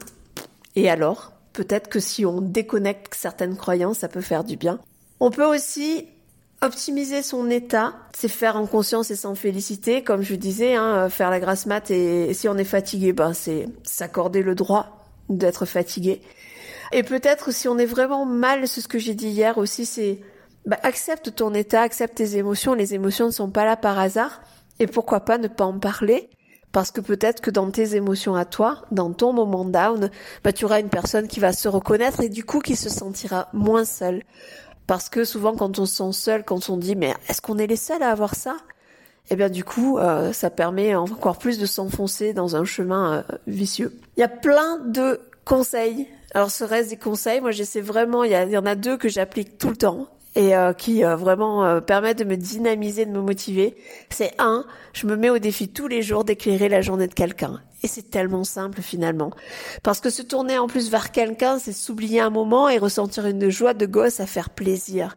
Et 0.77 0.89
alors 0.89 1.33
Peut-être 1.53 1.89
que 1.89 1.99
si 1.99 2.25
on 2.25 2.41
déconnecte 2.41 3.13
certaines 3.15 3.57
croyances, 3.57 3.99
ça 3.99 4.09
peut 4.09 4.21
faire 4.21 4.45
du 4.45 4.57
bien. 4.57 4.79
On 5.19 5.31
peut 5.31 5.45
aussi 5.45 6.07
Optimiser 6.63 7.23
son 7.23 7.49
état, 7.49 7.95
c'est 8.15 8.29
faire 8.29 8.57
en 8.57 8.67
conscience 8.67 9.11
et 9.11 9.17
sans 9.17 9.35
féliciter, 9.35 10.05
comme 10.05 10.21
je 10.21 10.35
disais, 10.35 10.75
hein, 10.75 11.09
faire 11.09 11.31
la 11.31 11.41
grasse 11.41 11.65
mat 11.65 11.91
et, 11.91 12.35
si 12.35 12.51
on 12.51 12.59
est 12.59 12.65
fatigué, 12.65 13.15
ben 13.15 13.33
c'est 13.33 13.67
s'accorder 13.83 14.43
le 14.43 14.55
droit 14.55 15.07
d'être 15.31 15.65
fatigué. 15.65 16.21
Et 16.93 17.03
peut-être 17.03 17.51
si 17.51 17.67
on 17.67 17.79
est 17.79 17.87
vraiment 17.87 18.27
mal, 18.27 18.69
c'est 18.69 18.83
ce 18.83 18.89
que 18.89 18.99
j'ai 18.99 19.15
dit 19.15 19.29
hier 19.29 19.57
aussi, 19.57 19.87
c'est 19.87 20.21
bah, 20.67 20.77
accepte 20.83 21.35
ton 21.35 21.55
état, 21.55 21.81
accepte 21.81 22.17
tes 22.17 22.37
émotions. 22.37 22.75
Les 22.75 22.93
émotions 22.93 23.25
ne 23.25 23.31
sont 23.31 23.49
pas 23.49 23.65
là 23.65 23.77
par 23.77 23.99
hasard. 23.99 24.43
Et 24.81 24.87
pourquoi 24.87 25.21
pas 25.21 25.39
ne 25.39 25.47
pas 25.47 25.65
en 25.65 25.79
parler? 25.79 26.31
Parce 26.73 26.91
que 26.91 27.01
peut-être 27.01 27.41
que 27.41 27.51
dans 27.51 27.71
tes 27.71 27.97
émotions 27.97 28.35
à 28.35 28.45
toi, 28.45 28.83
dans 28.91 29.13
ton 29.13 29.33
moment 29.33 29.65
down, 29.65 30.11
bah, 30.43 30.53
tu 30.53 30.65
auras 30.65 30.81
une 30.81 30.89
personne 30.89 31.29
qui 31.29 31.39
va 31.39 31.53
se 31.53 31.69
reconnaître 31.69 32.23
et 32.23 32.29
du 32.29 32.45
coup 32.45 32.61
qui 32.61 32.77
se 32.77 32.89
sentira 32.89 33.49
moins 33.53 33.85
seule. 33.85 34.23
Parce 34.87 35.09
que 35.09 35.25
souvent 35.25 35.55
quand 35.55 35.79
on 35.79 35.87
se 35.87 35.97
sent 35.97 36.13
seul, 36.13 36.45
quand 36.45 36.71
on 36.71 36.77
dit 36.77 36.97
mais 36.97 37.15
est-ce 37.29 37.43
qu'on 37.43 37.59
est 37.59 37.67
les 37.67 37.77
seuls 37.77 38.03
à 38.03 38.11
avoir 38.11 38.35
ça? 38.35 38.57
Eh 39.31 39.37
bien 39.37 39.51
du 39.51 39.65
coup, 39.65 39.99
euh, 39.99 40.33
ça 40.33 40.49
permet 40.49 40.95
encore 40.95 41.39
plus 41.39 41.59
de 41.59 41.67
s'enfoncer 41.67 42.33
dans 42.33 42.57
un 42.57 42.65
chemin 42.65 43.19
euh, 43.19 43.23
vicieux. 43.47 43.97
Il 44.17 44.21
y 44.21 44.25
a 44.25 44.29
plein 44.29 44.79
de 44.79 45.21
conseils. 45.45 46.09
Alors 46.35 46.51
ce 46.51 46.65
reste 46.65 46.91
des 46.91 46.97
conseils, 46.97 47.41
moi 47.41 47.51
j'essaie 47.51 47.81
vraiment, 47.81 48.25
il 48.25 48.33
y, 48.33 48.57
en 48.57 48.67
a 48.67 48.77
deux 48.77 48.97
que 48.97 49.09
j'applique 49.09 49.59
tout 49.59 49.69
le 49.69 49.77
temps 49.77 50.09
et 50.35 50.55
euh, 50.55 50.73
qui 50.73 51.03
vraiment 51.03 51.81
permettent 51.81 52.19
de 52.19 52.25
me 52.25 52.37
dynamiser, 52.37 53.05
de 53.05 53.11
me 53.11 53.21
motiver. 53.21 53.77
C'est 54.11 54.33
un, 54.39 54.65
je 54.93 55.07
me 55.07 55.17
mets 55.17 55.31
au 55.31 55.39
défi 55.39 55.69
tous 55.69 55.89
les 55.89 56.03
jours 56.03 56.25
d'éclairer 56.25 56.69
la 56.69 56.81
journée 56.81 57.09
de 57.09 57.15
quelqu'un. 57.15 57.61
Et 57.83 57.87
c'est 57.87 58.11
tellement 58.11 58.45
simple 58.45 58.83
finalement. 58.83 59.31
Parce 59.83 60.01
que 60.01 60.11
se 60.11 60.23
tourner 60.23 60.59
en 60.59 60.67
plus 60.67 60.91
vers 60.91 61.13
quelqu'un, 61.13 61.59
c'est 61.59 61.73
s'oublier 61.73 62.21
un 62.21 62.31
moment 62.31 62.69
et 62.69 62.79
ressentir 62.79 63.27
une 63.27 63.49
joie 63.49 63.75
de 63.75 63.87
gosse 63.87 64.21
à 64.21 64.27
faire 64.27 64.51
plaisir. 64.51 65.17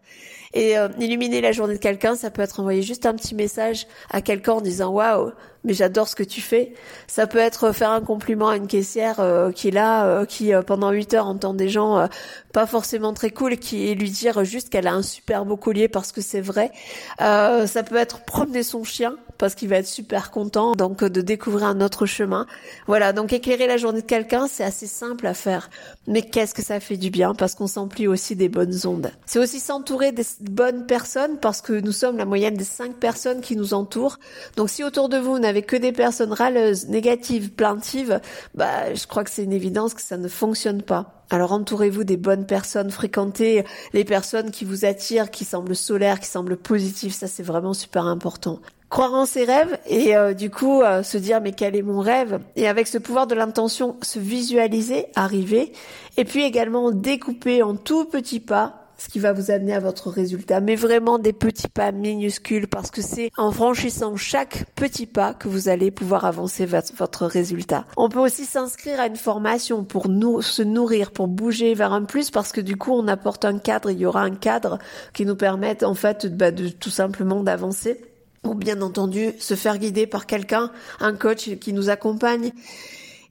Et 0.53 0.77
euh, 0.77 0.87
illuminer 0.99 1.41
la 1.41 1.51
journée 1.51 1.73
de 1.73 1.79
quelqu'un, 1.79 2.15
ça 2.15 2.29
peut 2.29 2.41
être 2.41 2.59
envoyer 2.59 2.81
juste 2.81 3.05
un 3.05 3.15
petit 3.15 3.35
message 3.35 3.87
à 4.09 4.21
quelqu'un 4.21 4.53
en 4.53 4.61
disant 4.61 4.91
waouh, 4.91 5.31
mais 5.63 5.73
j'adore 5.73 6.07
ce 6.07 6.15
que 6.15 6.23
tu 6.23 6.41
fais. 6.41 6.73
Ça 7.07 7.27
peut 7.27 7.37
être 7.37 7.71
faire 7.71 7.91
un 7.91 8.01
compliment 8.01 8.49
à 8.49 8.57
une 8.57 8.67
caissière 8.67 9.19
euh, 9.19 9.51
qui 9.51 9.69
est 9.69 9.71
là, 9.71 10.05
euh, 10.05 10.25
qui 10.25 10.51
pendant 10.65 10.91
8 10.91 11.13
heures 11.13 11.27
entend 11.27 11.53
des 11.53 11.69
gens 11.69 12.07
pas 12.51 12.65
forcément 12.65 13.13
très 13.13 13.29
cool, 13.29 13.57
qui 13.57 13.93
lui 13.95 14.11
dire 14.11 14.43
juste 14.43 14.69
qu'elle 14.69 14.87
a 14.87 14.93
un 14.93 15.01
super 15.01 15.45
beau 15.45 15.57
collier 15.57 15.87
parce 15.87 16.11
que 16.11 16.21
c'est 16.21 16.41
vrai. 16.41 16.71
ça 17.19 17.83
peut 17.87 17.95
être 17.95 18.23
promener 18.25 18.63
son 18.63 18.83
chien 18.83 19.15
parce 19.37 19.55
qu'il 19.55 19.69
va 19.69 19.77
être 19.77 19.87
super 19.87 20.31
content 20.31 20.73
donc 20.73 21.03
de 21.03 21.21
découvrir 21.21 21.67
un 21.67 21.81
autre 21.81 22.05
chemin. 22.05 22.45
Voilà, 22.87 23.13
donc 23.13 23.33
éclairer 23.33 23.67
la 23.67 23.77
journée 23.77 24.01
de 24.01 24.05
quelqu'un, 24.05 24.47
c'est 24.47 24.63
assez 24.63 24.87
simple 24.87 25.27
à 25.27 25.33
faire. 25.33 25.69
Mais 26.07 26.21
qu'est-ce 26.21 26.53
que 26.53 26.61
ça 26.61 26.79
fait 26.79 26.97
du 26.97 27.09
bien 27.09 27.33
parce 27.35 27.55
qu'on 27.55 27.67
s'emplit 27.67 28.07
aussi 28.07 28.35
des 28.35 28.49
bonnes 28.49 28.75
ondes. 28.85 29.11
C'est 29.25 29.39
aussi 29.39 29.59
s'entourer 29.59 30.11
des 30.11 30.25
bonnes 30.41 30.85
personnes 30.85 31.37
parce 31.39 31.61
que 31.61 31.73
nous 31.73 31.91
sommes 31.91 32.17
la 32.17 32.25
moyenne 32.25 32.55
des 32.55 32.63
cinq 32.63 32.93
personnes 32.93 33.41
qui 33.41 33.55
nous 33.55 33.73
entourent. 33.73 34.17
Donc 34.55 34.69
si 34.69 34.83
autour 34.83 35.09
de 35.09 35.17
vous 35.17 35.39
n'avez 35.53 35.65
que 35.65 35.75
des 35.75 35.91
personnes 35.91 36.33
râleuses, 36.33 36.87
négatives, 36.87 37.51
plaintives, 37.51 38.19
bah 38.55 38.93
je 38.93 39.05
crois 39.07 39.23
que 39.23 39.29
c'est 39.29 39.43
une 39.43 39.53
évidence 39.53 39.93
que 39.93 40.01
ça 40.01 40.17
ne 40.17 40.27
fonctionne 40.27 40.81
pas. 40.81 41.23
Alors 41.29 41.51
entourez-vous 41.51 42.03
des 42.03 42.17
bonnes 42.17 42.45
personnes, 42.45 42.91
fréquentez 42.91 43.63
les 43.93 44.03
personnes 44.03 44.51
qui 44.51 44.65
vous 44.65 44.85
attirent, 44.85 45.31
qui 45.31 45.45
semblent 45.45 45.75
solaires, 45.75 46.19
qui 46.19 46.27
semblent 46.27 46.57
positives, 46.57 47.13
ça 47.13 47.27
c'est 47.27 47.43
vraiment 47.43 47.73
super 47.73 48.05
important 48.05 48.59
croire 48.93 49.15
en 49.15 49.25
ses 49.25 49.43
rêves 49.43 49.79
et 49.87 50.15
euh, 50.15 50.35
du 50.35 50.51
coup 50.51 50.83
euh, 50.83 51.01
se 51.01 51.17
dire 51.17 51.41
mais 51.41 51.53
quel 51.53 51.75
est 51.75 51.81
mon 51.81 51.99
rêve? 51.99 52.39
Et 52.55 52.67
avec 52.67 52.85
ce 52.85 52.99
pouvoir 52.99 53.25
de 53.25 53.33
l'intention 53.33 53.97
se 54.03 54.19
visualiser, 54.19 55.07
arriver 55.15 55.71
et 56.15 56.25
puis 56.25 56.43
également 56.43 56.91
découper 56.91 57.63
en 57.63 57.75
tout 57.75 58.05
petits 58.05 58.39
pas 58.39 58.82
ce 58.97 59.09
qui 59.09 59.19
va 59.19 59.33
vous 59.33 59.51
amener 59.51 59.73
à 59.73 59.79
votre 59.79 60.09
résultat, 60.09 60.61
mais 60.61 60.75
vraiment 60.75 61.19
des 61.19 61.33
petits 61.33 61.67
pas 61.67 61.91
minuscules 61.91 62.67
parce 62.67 62.91
que 62.91 63.01
c'est 63.01 63.31
en 63.37 63.51
franchissant 63.51 64.15
chaque 64.15 64.65
petit 64.75 65.05
pas 65.05 65.33
que 65.33 65.47
vous 65.47 65.69
allez 65.69 65.91
pouvoir 65.91 66.25
avancer 66.25 66.65
votre 66.65 67.25
résultat. 67.25 67.85
On 67.97 68.09
peut 68.09 68.19
aussi 68.19 68.45
s'inscrire 68.45 68.99
à 68.99 69.07
une 69.07 69.15
formation 69.15 69.83
pour 69.83 70.09
nous, 70.09 70.41
se 70.41 70.61
nourrir, 70.61 71.11
pour 71.11 71.27
bouger 71.27 71.73
vers 71.73 71.93
un 71.93 72.03
plus 72.03 72.31
parce 72.31 72.51
que 72.51 72.61
du 72.61 72.77
coup 72.77 72.93
on 72.93 73.07
apporte 73.07 73.45
un 73.45 73.59
cadre, 73.59 73.91
il 73.91 73.99
y 73.99 74.05
aura 74.05 74.21
un 74.21 74.35
cadre 74.35 74.79
qui 75.13 75.25
nous 75.25 75.35
permette 75.35 75.83
en 75.83 75.95
fait 75.95 76.25
bah, 76.35 76.51
de 76.51 76.69
tout 76.69 76.89
simplement 76.89 77.43
d'avancer 77.43 77.99
ou 78.43 78.55
bien 78.55 78.81
entendu 78.81 79.33
se 79.39 79.55
faire 79.55 79.77
guider 79.77 80.07
par 80.07 80.25
quelqu'un, 80.25 80.71
un 80.99 81.13
coach 81.13 81.57
qui 81.59 81.73
nous 81.73 81.89
accompagne. 81.89 82.51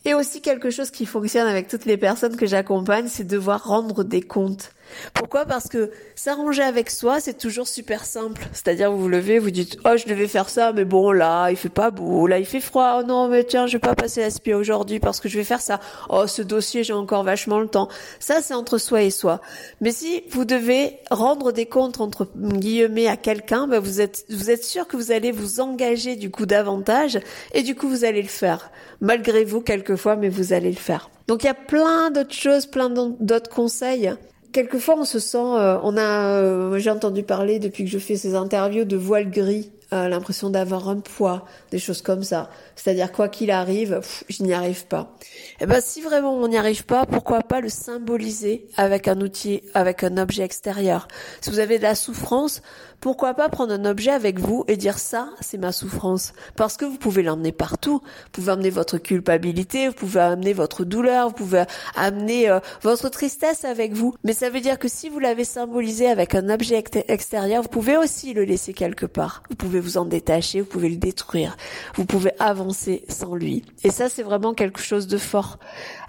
Et 0.05 0.15
aussi 0.15 0.41
quelque 0.41 0.71
chose 0.71 0.91
qui 0.91 1.07
fonctionne 1.07 1.47
avec 1.47 1.69
toutes 1.69 1.85
les 1.85 1.97
personnes 1.97 2.37
que 2.37 2.47
j'accompagne, 2.47 3.07
c'est 3.07 3.25
devoir 3.25 3.65
rendre 3.65 4.03
des 4.03 4.23
comptes. 4.23 4.73
Pourquoi? 5.15 5.45
Parce 5.45 5.69
que 5.69 5.91
s'arranger 6.15 6.63
avec 6.63 6.91
soi, 6.91 7.19
c'est 7.21 7.39
toujours 7.39 7.67
super 7.67 8.05
simple. 8.05 8.43
C'est-à-dire, 8.53 8.93
vous 8.93 8.99
vous 8.99 9.09
levez, 9.09 9.39
vous 9.39 9.51
dites, 9.51 9.77
oh, 9.85 9.97
je 9.97 10.07
devais 10.07 10.29
faire 10.29 10.49
ça, 10.49 10.73
mais 10.73 10.85
bon, 10.85 11.11
là, 11.11 11.51
il 11.51 11.57
fait 11.57 11.69
pas 11.69 11.91
beau, 11.91 12.27
là, 12.27 12.39
il 12.39 12.47
fait 12.47 12.61
froid, 12.61 12.99
oh 13.01 13.03
non, 13.05 13.29
mais 13.29 13.45
tiens, 13.45 13.67
je 13.67 13.73
vais 13.73 13.79
pas 13.81 13.95
passer 13.95 14.21
l'aspirateur 14.21 14.53
aujourd'hui 14.61 15.01
parce 15.01 15.21
que 15.21 15.29
je 15.29 15.39
vais 15.39 15.45
faire 15.45 15.61
ça. 15.61 15.81
Oh, 16.09 16.27
ce 16.27 16.43
dossier, 16.43 16.85
j'ai 16.85 16.93
encore 16.93 17.23
vachement 17.23 17.61
le 17.61 17.69
temps. 17.69 17.89
Ça, 18.19 18.43
c'est 18.43 18.55
entre 18.55 18.79
soi 18.79 19.03
et 19.03 19.11
soi. 19.11 19.41
Mais 19.81 19.93
si 19.93 20.25
vous 20.31 20.45
devez 20.45 20.99
rendre 21.11 21.53
des 21.53 21.67
comptes 21.67 22.01
entre 22.01 22.29
guillemets 22.37 23.07
à 23.07 23.17
quelqu'un, 23.17 23.67
ben 23.67 23.79
vous 23.79 24.01
êtes, 24.01 24.25
vous 24.31 24.51
êtes 24.51 24.65
sûr 24.65 24.87
que 24.87 24.97
vous 24.97 25.13
allez 25.13 25.33
vous 25.33 25.61
engager 25.61 26.17
du 26.17 26.31
coup 26.31 26.47
davantage 26.47 27.19
et 27.55 27.63
du 27.63 27.75
coup, 27.75 27.89
vous 27.89 28.05
allez 28.05 28.23
le 28.23 28.29
faire. 28.29 28.71
Malgré 29.01 29.45
vous, 29.45 29.61
quelquefois, 29.61 30.17
mais 30.17 30.29
vous 30.29 30.53
allez 30.53 30.71
le 30.71 30.77
faire. 30.77 31.11
Donc 31.29 31.45
il 31.45 31.47
y 31.47 31.51
a 31.51 31.55
plein 31.55 32.11
d'autres 32.11 32.35
choses, 32.35 32.67
plein 32.67 32.91
d'autres 32.91 33.51
conseils 33.51 34.13
quelquefois 34.53 34.97
on 34.99 35.05
se 35.05 35.19
sent, 35.19 35.39
euh, 35.39 35.79
on 35.83 35.97
a, 35.97 36.41
euh, 36.41 36.79
j'ai 36.79 36.91
entendu 36.91 37.23
parler 37.23 37.59
depuis 37.59 37.85
que 37.85 37.91
je 37.91 37.99
fais 37.99 38.17
ces 38.17 38.35
interviews 38.35 38.85
de 38.85 38.97
voile 38.97 39.31
gris 39.31 39.71
euh, 39.93 40.09
l'impression 40.09 40.51
d'avoir 40.51 40.89
un 40.89 41.01
poids, 41.01 41.45
des 41.71 41.79
choses 41.79 42.03
comme 42.03 42.23
ça. 42.23 42.51
C'est-à-dire 42.77 43.13
quoi 43.13 43.29
qu'il 43.29 43.51
arrive, 43.51 44.01
je 44.29 44.43
n'y 44.43 44.55
arrive 44.55 44.87
pas. 44.87 45.17
Et 45.61 45.65
eh 45.65 45.67
ben 45.67 45.81
si 45.81 46.01
vraiment 46.01 46.35
on 46.35 46.49
n'y 46.49 46.57
arrive 46.57 46.85
pas, 46.85 47.07
pourquoi 47.07 47.41
pas 47.41 47.61
le 47.61 47.69
symboliser 47.69 48.67
avec 48.77 49.09
un 49.09 49.21
outil, 49.21 49.63
avec 49.75 50.03
un 50.03 50.17
objet 50.17 50.43
extérieur. 50.43 51.09
Si 51.41 51.51
vous 51.51 51.59
avez 51.59 51.79
de 51.79 51.83
la 51.83 51.95
souffrance, 51.95 52.63
pourquoi 53.03 53.35
pas 53.35 53.49
prendre 53.49 53.75
un 53.75 53.85
objet 53.85 54.13
avec 54.13 54.39
vous 54.39 54.65
et 54.69 54.77
dire 54.77 54.97
ça, 54.97 55.31
c'est 55.41 55.59
ma 55.59 55.73
souffrance. 55.73 56.33
Parce 56.55 56.77
que 56.77 56.85
vous 56.85 56.99
pouvez 56.99 57.25
l'emmener 57.25 57.51
partout. 57.51 58.01
Vous 58.01 58.31
pouvez 58.31 58.53
amener 58.53 58.71
votre 58.71 58.97
culpabilité, 58.97 59.89
vous 59.89 59.95
pouvez 59.95 60.21
amener 60.21 60.53
votre 60.53 60.85
douleur, 60.85 61.27
vous 61.27 61.35
pouvez 61.35 61.65
amener 61.97 62.49
euh, 62.49 62.61
votre 62.83 63.09
tristesse 63.09 63.65
avec 63.65 63.93
vous. 63.93 64.15
Mais 64.23 64.33
ça 64.33 64.51
veut 64.51 64.61
dire 64.61 64.79
que 64.79 64.87
si 64.87 65.09
vous 65.09 65.19
l'avez 65.19 65.43
symbolisé 65.43 66.07
avec 66.07 66.37
un 66.37 66.49
objet 66.49 66.83
extérieur, 67.09 67.63
vous 67.63 67.69
pouvez 67.69 67.97
aussi 67.97 68.35
le 68.35 68.45
laisser 68.45 68.73
quelque 68.73 69.07
part. 69.07 69.43
Vous 69.51 69.57
pouvez 69.57 69.81
vous 69.83 69.99
en 69.99 70.05
détacher, 70.05 70.61
vous 70.61 70.67
pouvez 70.67 70.89
le 70.89 70.97
détruire, 70.97 71.57
vous 71.95 72.07
pouvez 72.07 72.33
avancer 72.39 73.05
sans 73.09 73.35
lui. 73.35 73.65
Et 73.85 73.91
ça, 73.91 74.09
c'est 74.09 74.23
vraiment 74.23 74.55
quelque 74.55 74.81
chose 74.81 75.07
de 75.07 75.19
fort, 75.19 75.59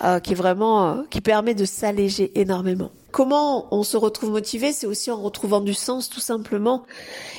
euh, 0.04 0.20
qui 0.20 0.32
est 0.32 0.36
vraiment, 0.36 0.88
euh, 0.88 1.02
qui 1.10 1.22
permet 1.22 1.56
de 1.56 1.66
s'alléger 1.66 2.40
énormément. 2.40 2.92
Comment 3.14 3.68
on 3.70 3.84
se 3.84 3.96
retrouve 3.96 4.32
motivé 4.32 4.72
C'est 4.72 4.88
aussi 4.88 5.12
en 5.12 5.22
retrouvant 5.22 5.62
du 5.62 5.76
sens 5.76 6.10
tout 6.10 6.20
simplement. 6.20 6.84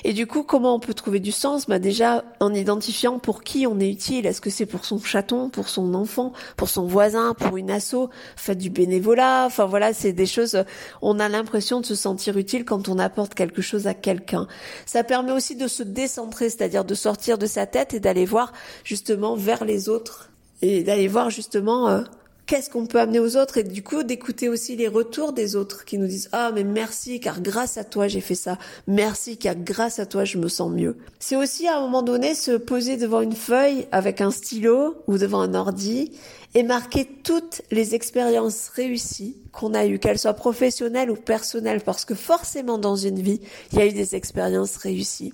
Et 0.05 0.13
du 0.13 0.25
coup, 0.29 0.45
comment 0.45 0.77
on 0.77 0.79
peut 0.79 0.95
trouver 0.95 1.19
du 1.19 1.33
sens? 1.33 1.67
Bah 1.67 1.81
déjà 1.81 2.23
en 2.39 2.55
identifiant 2.55 3.19
pour 3.19 3.43
qui 3.43 3.67
on 3.67 3.81
est 3.81 3.91
utile. 3.91 4.25
Est-ce 4.25 4.41
que 4.41 4.51
c'est 4.51 4.67
pour 4.67 4.85
son 4.85 5.01
chaton, 5.01 5.51
pour 5.51 5.69
son 5.69 5.95
enfant, 5.95 6.33
pour 6.57 6.69
son 6.69 6.87
voisin, 6.87 7.35
pour 7.35 7.57
une 7.57 7.73
asso? 7.73 8.09
Faites 8.37 8.59
du 8.59 8.71
bénévolat. 8.71 9.47
Enfin 9.47 9.65
voilà, 9.65 9.93
c'est 9.93 10.13
des 10.13 10.27
choses. 10.27 10.63
On 11.03 11.19
a 11.19 11.29
l'impression 11.29 11.81
de 11.81 11.87
se 11.87 11.97
sentir 11.97 12.39
utile 12.39 12.65
quand 12.65 12.89
on 12.89 13.01
apporte 13.01 13.35
quelque 13.35 13.61
chose 13.61 13.89
à 13.89 13.95
quelqu'un. 13.95 14.47
Ça 14.87 15.03
permet 15.03 15.33
aussi 15.33 15.57
de 15.57 15.67
se 15.67 15.83
décentrer, 15.83 16.51
c'est-à-dire 16.51 16.85
de 16.85 16.95
sortir 16.95 17.37
de 17.37 17.47
sa 17.47 17.67
tête 17.67 17.95
et 17.95 17.99
d'aller 17.99 18.27
voir 18.27 18.53
justement 18.85 19.35
vers 19.35 19.65
les 19.65 19.89
autres 19.89 20.31
et 20.63 20.85
d'aller 20.85 21.09
voir 21.09 21.31
justement. 21.31 21.89
Euh, 21.89 22.03
qu'est-ce 22.47 22.71
qu'on 22.71 22.87
peut 22.87 23.01
amener 23.01 23.21
aux 23.21 23.37
autres 23.37 23.59
et 23.59 23.65
du 23.65 23.83
coup 23.83 24.03
d'écouter 24.03 24.49
aussi 24.49 24.77
les 24.77 24.89
retours 24.89 25.33
des 25.33 25.57
autres 25.57 25.85
qui 25.85 25.99
nous 25.99 26.07
disent 26.07 26.29
ah 26.33 26.51
mais 26.55 26.65
merci 26.65 27.21
car 27.21 27.41
grâce 27.41 27.79
à 27.79 27.85
toi 27.85 28.09
j'ai 28.09 28.21
fait 28.21 28.35
ça. 28.35 28.59
Merci 28.87 29.37
car 29.37 29.55
grâce 29.55 29.99
à 29.99 30.07
toi 30.07 30.25
je 30.25 30.39
me 30.39 30.49
sens 30.49 30.71
mieux. 30.71 30.97
C'est 31.19 31.37
aussi 31.37 31.67
à 31.67 31.79
un 31.79 31.81
moment 31.81 32.03
donné 32.03 32.35
se 32.35 32.53
poser 32.53 32.97
devant 32.97 33.21
une 33.21 33.35
feuille 33.35 33.87
avec 33.93 34.21
un 34.21 34.31
stylo 34.31 34.97
ou 35.07 35.19
devant 35.19 35.41
un 35.41 35.55
ordi 35.55 36.13
et 36.55 36.63
marquer 36.63 37.05
toutes 37.05 37.63
les 37.71 37.95
expériences 37.95 38.69
réussies 38.69 39.37
qu'on 39.53 39.75
a 39.75 39.87
eues, 39.87 39.99
qu'elles 39.99 40.19
soient 40.19 40.35
professionnelles 40.35 41.11
ou 41.11 41.17
personnelles, 41.17 41.81
parce 41.81 42.05
que 42.05 42.15
forcément 42.15 42.79
dans 42.79 42.97
une 42.97 43.21
vie, 43.21 43.41
il 43.73 43.79
y 43.79 43.83
a 43.83 43.87
eu 43.87 43.93
des 43.93 44.15
expériences 44.15 44.77
réussies. 44.77 45.33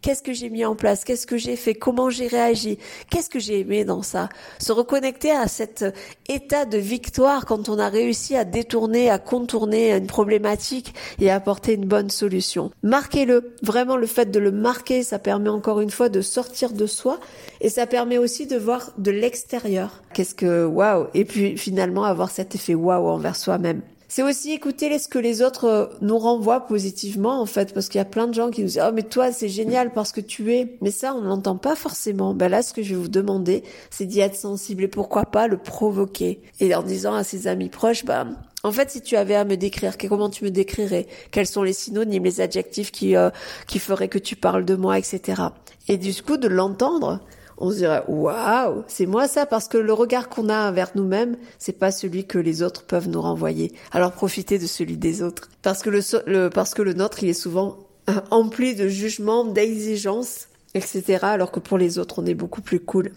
Qu'est-ce 0.00 0.22
que 0.22 0.32
j'ai 0.32 0.48
mis 0.48 0.64
en 0.64 0.76
place? 0.76 1.02
Qu'est-ce 1.02 1.26
que 1.26 1.36
j'ai 1.36 1.56
fait? 1.56 1.74
Comment 1.74 2.08
j'ai 2.08 2.28
réagi? 2.28 2.78
Qu'est-ce 3.10 3.28
que 3.28 3.40
j'ai 3.40 3.58
aimé 3.58 3.84
dans 3.84 4.02
ça? 4.02 4.28
Se 4.60 4.70
reconnecter 4.70 5.32
à 5.32 5.48
cet 5.48 5.84
état 6.28 6.64
de 6.66 6.78
victoire 6.78 7.46
quand 7.46 7.68
on 7.68 7.80
a 7.80 7.88
réussi 7.88 8.36
à 8.36 8.44
détourner, 8.44 9.10
à 9.10 9.18
contourner 9.18 9.92
une 9.92 10.06
problématique 10.06 10.94
et 11.20 11.30
à 11.30 11.34
apporter 11.34 11.74
une 11.74 11.86
bonne 11.86 12.10
solution. 12.10 12.70
Marquez-le. 12.84 13.56
Vraiment, 13.64 13.96
le 13.96 14.06
fait 14.06 14.30
de 14.30 14.38
le 14.38 14.52
marquer, 14.52 15.02
ça 15.02 15.18
permet 15.18 15.50
encore 15.50 15.80
une 15.80 15.90
fois 15.90 16.08
de 16.08 16.20
sortir 16.20 16.72
de 16.72 16.86
soi 16.86 17.18
et 17.60 17.68
ça 17.68 17.84
permet 17.86 18.18
aussi 18.18 18.46
de 18.46 18.56
voir 18.56 18.92
de 18.98 19.10
l'extérieur. 19.10 20.04
Qu'est-ce 20.14 20.36
que 20.36 20.64
waouh 20.64 21.08
Et 21.14 21.24
puis 21.24 21.58
finalement 21.58 22.04
avoir 22.04 22.30
cet 22.30 22.54
effet 22.54 22.74
waouh 22.76 23.08
envers 23.08 23.34
soi-même. 23.34 23.82
C'est 24.08 24.22
aussi 24.22 24.52
écouter 24.52 24.98
ce 24.98 25.06
que 25.06 25.18
les 25.18 25.42
autres 25.42 25.64
euh, 25.66 25.86
nous 26.00 26.18
renvoient 26.18 26.66
positivement 26.66 27.40
en 27.40 27.46
fait, 27.46 27.74
parce 27.74 27.88
qu'il 27.88 27.98
y 27.98 28.02
a 28.02 28.06
plein 28.06 28.26
de 28.26 28.32
gens 28.32 28.50
qui 28.50 28.62
nous 28.62 28.68
disent 28.68 28.82
oh 28.82 28.90
mais 28.92 29.02
toi 29.02 29.32
c'est 29.32 29.48
génial 29.48 29.92
parce 29.92 30.12
que 30.12 30.22
tu 30.22 30.54
es, 30.54 30.76
mais 30.80 30.90
ça 30.90 31.14
on 31.14 31.20
n'entend 31.20 31.56
pas 31.56 31.76
forcément. 31.76 32.34
Ben 32.34 32.48
là 32.48 32.62
ce 32.62 32.72
que 32.72 32.82
je 32.82 32.94
vais 32.94 33.00
vous 33.00 33.08
demander 33.08 33.62
c'est 33.90 34.06
d'y 34.06 34.20
être 34.20 34.34
sensible 34.34 34.84
et 34.84 34.88
pourquoi 34.88 35.26
pas 35.26 35.46
le 35.46 35.58
provoquer 35.58 36.40
et 36.58 36.74
en 36.74 36.82
disant 36.82 37.14
à 37.14 37.22
ses 37.22 37.46
amis 37.46 37.68
proches 37.68 38.04
ben 38.04 38.36
en 38.64 38.72
fait, 38.72 38.90
si 38.90 39.00
tu 39.00 39.16
avais 39.16 39.36
à 39.36 39.44
me 39.44 39.56
décrire, 39.56 39.96
comment 39.96 40.28
tu 40.28 40.42
me 40.44 40.50
décrirais 40.50 41.06
Quels 41.30 41.46
sont 41.46 41.62
les 41.62 41.72
synonymes, 41.72 42.24
les 42.24 42.40
adjectifs 42.40 42.90
qui 42.90 43.14
euh, 43.14 43.30
qui 43.68 43.78
feraient 43.78 44.08
que 44.08 44.18
tu 44.18 44.34
parles 44.34 44.64
de 44.64 44.74
moi, 44.74 44.98
etc. 44.98 45.42
Et 45.86 45.96
du 45.96 46.12
coup, 46.22 46.36
de 46.36 46.48
l'entendre, 46.48 47.20
on 47.58 47.70
se 47.70 47.76
dirait 47.76 48.02
waouh, 48.08 48.84
c'est 48.86 49.06
moi 49.06 49.28
ça 49.28 49.46
parce 49.46 49.68
que 49.68 49.78
le 49.78 49.92
regard 49.92 50.28
qu'on 50.28 50.48
a 50.48 50.70
vers 50.70 50.90
nous-mêmes, 50.94 51.36
c'est 51.58 51.78
pas 51.78 51.90
celui 51.90 52.24
que 52.26 52.38
les 52.38 52.62
autres 52.62 52.84
peuvent 52.84 53.08
nous 53.08 53.20
renvoyer. 53.20 53.72
Alors 53.92 54.12
profitez 54.12 54.58
de 54.58 54.66
celui 54.66 54.96
des 54.96 55.22
autres 55.22 55.48
parce 55.62 55.82
que 55.82 55.90
le, 55.90 56.48
parce 56.50 56.74
que 56.74 56.82
le 56.82 56.94
nôtre, 56.94 57.22
il 57.22 57.28
est 57.28 57.34
souvent 57.34 57.78
empli 58.30 58.74
de 58.74 58.88
jugements, 58.88 59.44
d'exigences, 59.44 60.48
etc. 60.74 61.18
Alors 61.22 61.50
que 61.50 61.60
pour 61.60 61.78
les 61.78 61.98
autres, 61.98 62.22
on 62.22 62.26
est 62.26 62.34
beaucoup 62.34 62.62
plus 62.62 62.80
cool. 62.80 63.12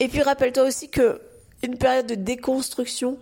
Et 0.00 0.08
puis 0.08 0.22
rappelle-toi 0.22 0.64
aussi 0.64 0.88
que 0.88 1.20
une 1.62 1.78
période 1.78 2.06
de 2.06 2.14
déconstruction, 2.14 3.18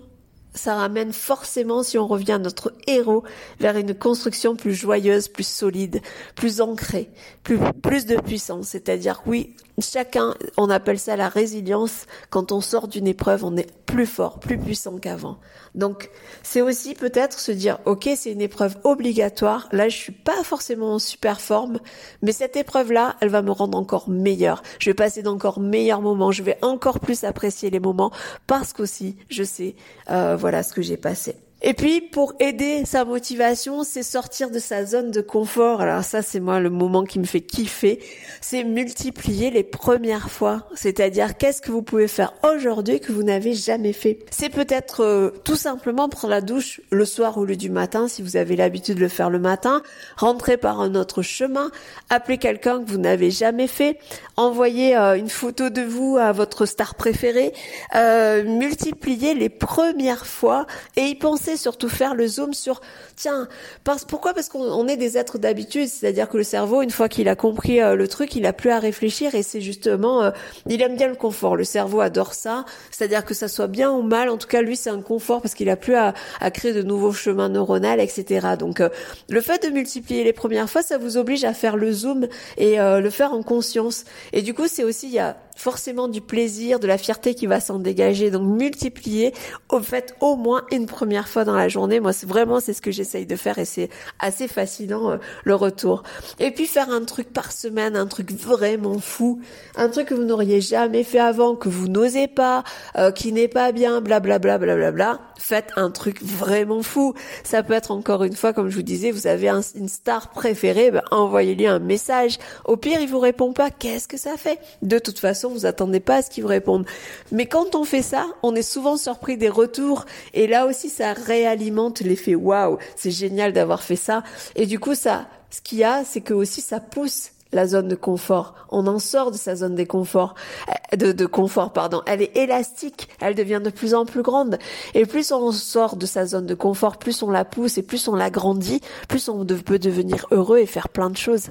ça 0.55 0.75
ramène 0.75 1.13
forcément, 1.13 1.83
si 1.83 1.99
on 1.99 2.07
revient 2.07 2.33
à 2.33 2.39
notre 2.39 2.73
héros, 2.87 3.23
vers 3.59 3.77
une 3.77 3.95
construction 3.95 4.57
plus 4.57 4.75
joyeuse, 4.75 5.29
plus 5.29 5.47
solide, 5.47 6.01
plus 6.35 6.61
ancrée, 6.61 7.11
plus, 7.43 8.07
de 8.07 8.21
puissance. 8.21 8.69
C'est-à-dire, 8.69 9.23
oui, 9.27 9.55
chacun, 9.81 10.35
on 10.57 10.71
appelle 10.71 10.99
ça 10.99 11.17
la 11.17 11.29
résilience. 11.29 12.07
Quand 12.31 12.53
on 12.53 12.61
sort 12.61 12.89
d'une 12.89 13.07
épreuve, 13.07 13.45
on 13.45 13.57
est 13.57 13.71
plus 13.87 14.07
fort, 14.07 14.41
plus 14.41 14.59
puissant 14.59 14.99
qu'avant. 14.99 15.39
Donc, 15.75 16.11
c'est 16.43 16.63
aussi 16.63 16.95
peut-être 16.95 17.39
se 17.39 17.53
dire, 17.53 17.79
ok, 17.85 18.09
c'est 18.17 18.33
une 18.33 18.41
épreuve 18.41 18.77
obligatoire. 18.85 19.69
Là, 19.73 19.89
je 19.89 19.97
suis 19.97 20.13
pas 20.13 20.43
forcément 20.43 20.95
en 20.95 20.99
super 20.99 21.41
forme, 21.41 21.79
mais 22.23 22.33
cette 22.33 22.57
épreuve-là, 22.57 23.17
elle 23.21 23.29
va 23.29 23.43
me 23.43 23.53
rendre 23.53 23.79
encore 23.79 24.09
meilleure. 24.09 24.63
Je 24.79 24.91
vais 24.91 24.95
passer 24.95 25.23
d'encore 25.23 25.61
meilleurs 25.61 26.03
moments. 26.03 26.33
Je 26.33 26.43
vais 26.43 26.59
encore 26.63 27.01
plus 27.01 27.25
apprécier 27.25 27.71
les 27.71 27.81
moments 27.81 28.11
parce 28.47 28.73
qu'aussi, 28.73 29.17
je 29.29 29.45
sais, 29.45 29.75
euh, 30.11 30.37
voilà 30.37 30.63
ce 30.63 30.73
que 30.73 30.83
j'ai 30.83 30.97
passé. 30.97 31.37
Et 31.63 31.75
puis 31.75 32.01
pour 32.01 32.33
aider 32.41 32.85
sa 32.87 33.05
motivation, 33.05 33.85
c'est 33.85 34.03
sortir 34.03 34.51
de 34.51 34.59
sa 34.59 34.87
zone 34.87 35.11
de 35.11 35.21
confort. 35.21 35.83
Alors 35.83 36.05
ça, 36.05 36.23
c'est 36.23 36.41
moi 36.41 36.59
le 36.59 36.71
moment 36.71 37.05
qui 37.05 37.19
me 37.19 37.25
fait 37.25 37.43
kiffer. 37.43 38.01
C'est 38.41 38.65
multiplier 38.65 39.51
les 39.51 39.63
premières 39.63 40.31
fois. 40.31 40.67
C'est-à-dire 40.75 41.37
qu'est-ce 41.37 41.61
que 41.61 41.71
vous 41.71 41.83
pouvez 41.83 42.09
faire 42.09 42.33
aujourd'hui 42.43 42.99
que 43.01 43.13
vous 43.13 43.23
n'avez 43.23 43.53
jamais 43.53 43.93
fait? 43.93 44.21
C'est 44.31 44.49
peut-être 44.49 45.05
euh, 45.05 45.31
tout 45.45 45.57
simplement 45.57 46.09
prendre 46.09 46.31
la 46.31 46.41
douche 46.41 46.81
le 46.91 47.05
soir 47.05 47.37
ou 47.37 47.45
le 47.45 47.57
du 47.57 47.69
matin 47.69 48.09
si 48.09 48.23
vous 48.23 48.37
avez 48.37 48.57
l'habitude 48.57 48.97
de 48.97 49.01
le 49.01 49.09
faire 49.09 49.29
le 49.29 49.39
matin. 49.39 49.83
Rentrer 50.17 50.57
par 50.57 50.81
un 50.81 50.95
autre 50.95 51.21
chemin. 51.21 51.71
Appeler 52.09 52.39
quelqu'un 52.39 52.83
que 52.83 52.91
vous 52.91 52.99
n'avez 52.99 53.31
jamais 53.31 53.67
fait. 53.67 53.99
Envoyer 54.37 54.97
euh, 54.97 55.15
une 55.15 55.29
photo 55.29 55.69
de 55.69 55.83
vous 55.83 56.17
à 56.17 56.33
votre 56.33 56.65
star 56.65 56.95
préférée. 56.95 57.53
Euh, 57.95 58.45
multiplier 58.45 59.35
les 59.35 59.51
premières 59.51 60.27
fois 60.27 60.67
et 60.97 61.03
y 61.03 61.15
penser 61.15 61.50
surtout 61.57 61.89
faire 61.89 62.15
le 62.15 62.27
zoom 62.27 62.55
sur 62.55 62.81
tiens 63.17 63.49
parce 63.85 64.05
pourquoi? 64.05 64.35
Parce 64.35 64.49
qu'on 64.49 64.87
est 64.89 64.97
des 64.97 65.19
êtres 65.19 65.39
d'habitude 65.39 65.89
c'est-à-dire 65.89 66.29
que 66.29 66.37
le 66.37 66.43
cerveau 66.43 66.83
une 66.83 66.91
fois 66.91 67.09
qu'il 67.09 67.29
a 67.29 67.37
compris 67.37 67.81
euh, 67.81 67.95
le 67.95 68.09
truc 68.09 68.35
il 68.37 68.47
a 68.47 68.53
plus 68.53 68.71
à 68.71 68.79
réfléchir 68.79 69.35
et 69.35 69.43
c'est 69.43 69.61
justement 69.61 70.23
euh, 70.23 70.31
il 70.67 70.81
aime 70.83 70.97
bien 70.97 71.09
le 71.09 71.15
confort. 71.15 71.57
Le 71.57 71.65
cerveau 71.65 72.01
adore 72.01 72.35
ça 72.35 72.65
c'est-à-dire 72.91 73.25
que 73.25 73.35
ça 73.35 73.49
soit 73.49 73.67
bien 73.67 73.91
ou 73.91 74.03
mal 74.03 74.29
en 74.29 74.37
tout 74.37 74.49
cas 74.49 74.63
lui 74.63 74.77
c'est 74.77 74.91
un 74.91 75.03
confort 75.03 75.43
parce 75.43 75.55
qu'il 75.55 75.71
a 75.71 75.77
plus 75.77 75.95
à, 75.95 76.15
à, 76.41 76.51
créer 76.51 76.73
de 76.73 76.83
nouveaux 76.83 77.13
chemins 77.13 77.49
neuronaux 77.49 77.99
etc 77.99 78.49
donc 78.59 78.81
euh, 78.81 78.89
le 79.29 79.41
fait 79.41 79.63
de 79.63 79.73
multiplier 79.73 80.25
les 80.25 80.33
premières 80.33 80.69
fois 80.69 80.83
ça 80.83 80.99
vous 80.99 81.17
oblige 81.17 81.45
à 81.45 81.55
faire 81.55 81.77
le 81.77 81.93
zoom 81.93 82.27
et 82.57 82.77
le 82.77 83.11
faire 83.11 83.33
en 83.33 83.43
conscience. 83.43 84.05
Et 84.33 84.43
du 84.43 84.55
coup 84.55 84.67
c'est 84.67 84.85
aussi 84.85 85.07
il 85.07 85.13
y 85.13 85.19
a 85.19 85.37
forcément 85.57 86.09
du 86.09 86.21
plaisir, 86.21 86.81
de 86.81 86.87
la 86.87 86.99
fierté 86.99 87.35
qui 87.35 87.47
va 87.47 87.61
s'en 87.61 87.79
dégager. 87.79 88.31
Donc 88.31 88.47
multiplier, 88.47 89.33
au 89.69 89.81
fait, 89.81 90.15
au 90.21 90.37
moins 90.37 90.63
une 90.71 90.87
première 90.87 91.29
fois 91.29 91.45
dans 91.45 91.55
la 91.55 91.69
journée. 91.69 92.01
Moi, 92.01 92.13
c'est 92.13 92.27
vraiment 92.27 92.61
c'est 92.61 92.73
ce 92.73 92.83
que 92.83 92.91
j'essaye 92.91 93.27
de 93.27 93.37
faire 93.37 93.59
et 93.59 93.65
c'est 93.65 93.89
assez 94.19 94.49
fascinant 94.49 95.13
euh, 95.13 95.17
le 95.45 95.55
retour. 95.55 96.03
Et 96.39 96.51
puis 96.51 96.67
faire 96.67 96.91
un 96.91 97.05
truc 97.05 97.33
par 97.33 97.53
semaine, 97.53 97.97
un 97.97 98.07
truc 98.07 98.33
vraiment 98.33 98.99
fou, 98.99 99.41
un 99.77 99.89
truc 99.89 100.09
que 100.09 100.15
vous 100.15 100.25
n'auriez 100.25 100.61
jamais 100.61 101.05
fait 101.05 101.19
avant, 101.19 101.57
que 101.57 101.69
vous 101.69 101.89
n'osez 101.89 102.29
pas, 102.29 102.65
euh, 102.97 103.11
qui 103.11 103.33
n'est 103.33 103.49
pas 103.49 103.73
bien, 103.73 104.01
blablabla, 104.01 104.59
blablabla. 104.59 104.91
Bla, 104.93 105.15
bla. 105.15 105.21
Faites 105.39 105.73
un 105.77 105.91
truc 105.91 106.23
vraiment 106.23 106.83
fou. 106.83 107.15
Ça 107.45 107.63
peut 107.63 107.73
être 107.73 107.91
encore 107.91 108.25
une 108.25 108.37
fois, 108.37 108.53
comme 108.53 108.69
je 108.69 108.77
vous 108.77 108.83
disais, 108.83 109.11
vous 109.11 109.27
avez 109.27 109.49
une 109.49 109.89
star 109.89 110.31
préférée, 110.31 110.91
ben, 110.91 111.03
envoyez-lui 111.11 111.67
un 111.67 111.79
message. 111.79 112.39
Au 112.65 112.77
pire, 112.77 113.01
il 113.01 113.09
vous 113.09 113.19
répond 113.19 113.53
pas. 113.53 113.71
Qu'est-ce 113.71 114.07
que 114.07 114.19
ça 114.19 114.37
fait? 114.37 114.59
De 114.83 114.99
toute 114.99 115.19
façon, 115.19 115.40
vous 115.49 115.65
attendez 115.67 116.01
pas 116.01 116.17
à 116.17 116.23
ce 116.23 116.31
qu'ils 116.31 116.43
vous 116.43 116.49
répondent. 116.49 116.87
Mais 117.33 117.47
quand 117.47 117.75
on 117.75 117.85
fait 117.85 118.03
ça, 118.03 118.27
on 118.43 118.55
est 118.55 118.63
souvent 118.63 118.97
surpris 118.97 119.37
des 119.37 119.49
retours 119.49 120.05
et 120.35 120.47
là 120.47 120.67
aussi 120.67 120.89
ça 120.91 121.13
réalimente 121.13 122.01
l'effet 122.01 122.35
waouh, 122.35 122.79
c'est 122.97 123.11
génial 123.11 123.53
d'avoir 123.53 123.83
fait 123.83 123.97
ça 123.97 124.23
et 124.55 124.67
du 124.67 124.79
coup 124.79 124.95
ça 124.95 125.27
ce 125.51 125.61
qu'il 125.61 125.79
y 125.79 125.85
a, 125.85 126.05
c'est 126.05 126.21
que 126.21 126.35
aussi 126.35 126.61
ça 126.61 126.79
pousse 126.81 127.33
la 127.53 127.67
zone 127.67 127.89
de 127.89 127.97
confort. 127.97 128.55
On 128.71 128.87
en 128.87 128.99
sort 128.99 129.31
de 129.31 129.37
sa 129.37 129.57
zone 129.57 129.75
de 129.75 129.85
confort, 129.85 130.35
euh, 130.69 130.97
de, 130.97 131.13
de, 131.13 131.27
confort, 131.27 131.73
pardon. 131.73 132.03
Elle 132.07 132.23
est 132.23 132.37
élastique, 132.37 133.09
elle 133.21 133.35
devient 133.35 133.61
de 133.63 133.71
plus 133.71 133.95
en 133.95 134.05
plus 134.05 134.23
grande. 134.23 134.59
Et 134.95 135.07
plus 135.07 135.33
on 135.33 135.51
sort 135.53 135.97
de 135.97 136.07
sa 136.07 136.27
zone 136.27 136.47
de 136.47 136.55
confort, 136.55 136.99
plus 136.99 137.23
on 137.23 137.31
la 137.31 137.45
pousse 137.45 137.79
et 137.79 137.83
plus 137.83 138.07
on 138.09 138.15
la 138.15 138.31
grandit, 138.31 138.81
plus 139.09 139.29
on 139.29 139.45
peut 139.45 139.79
devenir 139.79 140.27
heureux 140.31 140.59
et 140.59 140.67
faire 140.67 140.89
plein 140.89 141.11
de 141.11 141.17
choses. 141.17 141.51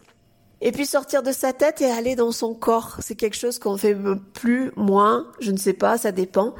Et 0.61 0.71
puis 0.71 0.85
sortir 0.85 1.23
de 1.23 1.31
sa 1.31 1.53
tête 1.53 1.81
et 1.81 1.89
aller 1.89 2.15
dans 2.15 2.31
son 2.31 2.53
corps, 2.53 2.97
c'est 2.99 3.15
quelque 3.15 3.37
chose 3.37 3.59
qu'on 3.59 3.77
fait 3.77 3.95
plus, 4.33 4.71
moins, 4.75 5.31
je 5.39 5.51
ne 5.51 5.57
sais 5.57 5.73
pas, 5.73 5.97
ça 5.97 6.11
dépend. 6.11 6.53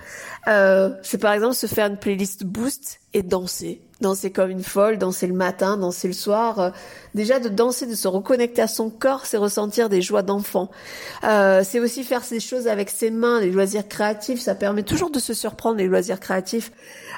Euh, 0.47 0.91
c'est 1.03 1.17
par 1.17 1.33
exemple 1.33 1.55
se 1.55 1.67
faire 1.67 1.87
une 1.87 1.97
playlist 1.97 2.45
boost 2.45 3.01
et 3.13 3.23
danser 3.23 3.81
danser 4.01 4.31
comme 4.31 4.49
une 4.49 4.63
folle, 4.63 4.97
danser 4.97 5.27
le 5.27 5.33
matin, 5.33 5.77
danser 5.77 6.07
le 6.07 6.13
soir. 6.13 6.59
Euh, 6.59 6.69
déjà 7.15 7.39
de 7.39 7.49
danser, 7.49 7.85
de 7.85 7.95
se 7.95 8.07
reconnecter 8.07 8.61
à 8.61 8.67
son 8.67 8.89
corps, 8.89 9.25
c'est 9.25 9.37
ressentir 9.37 9.89
des 9.89 10.01
joies 10.01 10.21
d'enfant. 10.21 10.69
Euh, 11.23 11.63
c'est 11.65 11.79
aussi 11.79 12.03
faire 12.03 12.23
ces 12.23 12.39
choses 12.39 12.67
avec 12.67 12.89
ses 12.89 13.11
mains, 13.11 13.39
les 13.41 13.51
loisirs 13.51 13.87
créatifs. 13.87 14.39
Ça 14.39 14.55
permet 14.55 14.83
toujours 14.83 15.11
de 15.11 15.19
se 15.19 15.33
surprendre, 15.33 15.77
les 15.77 15.87
loisirs 15.87 16.19
créatifs, 16.19 16.71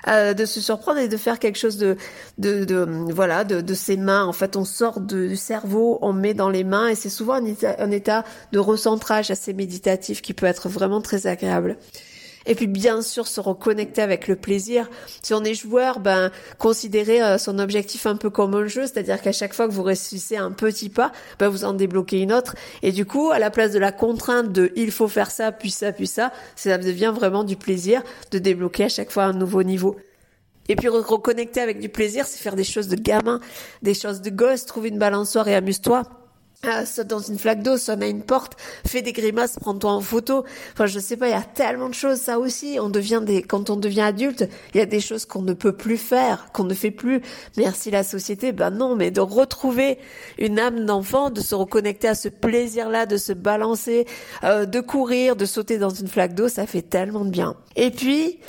euh, 0.07 0.33
de 0.33 0.45
se 0.45 0.59
surprendre 0.59 0.99
et 0.99 1.07
de 1.07 1.17
faire 1.17 1.39
quelque 1.39 1.57
chose 1.57 1.77
de, 1.77 1.97
de, 2.37 2.65
de 2.65 2.87
voilà, 3.13 3.43
de, 3.43 3.61
de, 3.61 3.73
ses 3.73 3.97
mains. 3.97 4.25
En 4.25 4.33
fait, 4.33 4.55
on 4.55 4.65
sort 4.65 4.99
du 4.99 5.35
cerveau, 5.35 5.99
on 6.01 6.13
met 6.13 6.33
dans 6.33 6.49
les 6.49 6.63
mains, 6.63 6.87
et 6.87 6.95
c'est 6.95 7.09
souvent 7.09 7.33
un 7.33 7.45
état, 7.45 7.75
un 7.79 7.91
état 7.91 8.25
de 8.51 8.59
recentrage 8.59 9.29
assez 9.29 9.53
méditatif 9.53 10.21
qui 10.21 10.33
peut 10.33 10.47
être 10.47 10.69
vraiment 10.69 11.01
très 11.01 11.27
agréable. 11.27 11.77
Et 12.45 12.55
puis 12.55 12.67
bien 12.67 13.01
sûr 13.01 13.27
se 13.27 13.39
reconnecter 13.39 14.01
avec 14.01 14.27
le 14.27 14.35
plaisir. 14.35 14.89
Si 15.21 15.33
on 15.33 15.43
est 15.43 15.53
joueur, 15.53 15.99
ben 15.99 16.31
considérez 16.57 17.21
euh, 17.21 17.37
son 17.37 17.59
objectif 17.59 18.05
un 18.05 18.15
peu 18.15 18.29
comme 18.29 18.55
un 18.55 18.67
jeu, 18.67 18.81
c'est-à-dire 18.83 19.21
qu'à 19.21 19.31
chaque 19.31 19.53
fois 19.53 19.67
que 19.67 19.73
vous 19.73 19.83
réussissez 19.83 20.37
un 20.37 20.51
petit 20.51 20.89
pas, 20.89 21.11
ben 21.39 21.49
vous 21.49 21.65
en 21.65 21.73
débloquez 21.73 22.19
une 22.19 22.33
autre. 22.33 22.55
Et 22.81 22.91
du 22.91 23.05
coup, 23.05 23.31
à 23.31 23.39
la 23.39 23.51
place 23.51 23.71
de 23.71 23.79
la 23.79 23.91
contrainte 23.91 24.51
de 24.51 24.71
il 24.75 24.91
faut 24.91 25.07
faire 25.07 25.31
ça, 25.31 25.51
puis 25.51 25.71
ça, 25.71 25.91
puis 25.91 26.07
ça, 26.07 26.31
ça 26.55 26.77
devient 26.77 27.13
vraiment 27.15 27.43
du 27.43 27.55
plaisir 27.55 28.01
de 28.31 28.39
débloquer 28.39 28.85
à 28.85 28.89
chaque 28.89 29.11
fois 29.11 29.23
un 29.25 29.33
nouveau 29.33 29.63
niveau. 29.63 29.95
Et 30.69 30.75
puis 30.75 30.87
reconnecter 30.87 31.59
avec 31.59 31.79
du 31.79 31.89
plaisir, 31.89 32.25
c'est 32.25 32.41
faire 32.41 32.55
des 32.55 32.63
choses 32.63 32.87
de 32.87 32.95
gamin, 32.95 33.39
des 33.81 33.93
choses 33.93 34.21
de 34.21 34.29
gosse, 34.29 34.65
trouver 34.65 34.89
une 34.89 34.99
balançoire 34.99 35.47
et 35.47 35.55
amuse-toi. 35.55 36.20
Ah, 36.63 36.85
saute 36.85 37.07
dans 37.07 37.17
une 37.17 37.39
flaque 37.39 37.63
d'eau, 37.63 37.75
sonne 37.75 38.03
à 38.03 38.07
une 38.07 38.21
porte, 38.21 38.55
fais 38.85 39.01
des 39.01 39.13
grimaces, 39.13 39.57
prends-toi 39.59 39.93
en 39.93 40.01
photo. 40.01 40.45
Enfin, 40.73 40.85
je 40.85 40.99
sais 40.99 41.17
pas, 41.17 41.27
il 41.27 41.31
y 41.31 41.33
a 41.33 41.41
tellement 41.41 41.89
de 41.89 41.95
choses, 41.95 42.19
ça 42.19 42.37
aussi. 42.37 42.77
On 42.79 42.89
devient 42.89 43.23
des, 43.25 43.41
quand 43.41 43.71
on 43.71 43.77
devient 43.77 44.01
adulte, 44.01 44.47
il 44.75 44.77
y 44.77 44.81
a 44.81 44.85
des 44.85 44.99
choses 44.99 45.25
qu'on 45.25 45.41
ne 45.41 45.53
peut 45.53 45.71
plus 45.71 45.97
faire, 45.97 46.51
qu'on 46.53 46.65
ne 46.65 46.75
fait 46.75 46.91
plus. 46.91 47.23
Merci 47.57 47.89
la 47.89 48.03
société, 48.03 48.51
ben 48.51 48.69
non, 48.69 48.95
mais 48.95 49.09
de 49.09 49.21
retrouver 49.21 49.97
une 50.37 50.59
âme 50.59 50.85
d'enfant, 50.85 51.31
de 51.31 51.41
se 51.41 51.55
reconnecter 51.55 52.07
à 52.07 52.13
ce 52.13 52.29
plaisir-là, 52.29 53.07
de 53.07 53.17
se 53.17 53.33
balancer, 53.33 54.05
euh, 54.43 54.67
de 54.67 54.81
courir, 54.81 55.35
de 55.35 55.45
sauter 55.45 55.79
dans 55.79 55.89
une 55.89 56.07
flaque 56.07 56.35
d'eau, 56.35 56.47
ça 56.47 56.67
fait 56.67 56.83
tellement 56.83 57.25
de 57.25 57.31
bien. 57.31 57.55
Et 57.75 57.89
puis, 57.89 58.39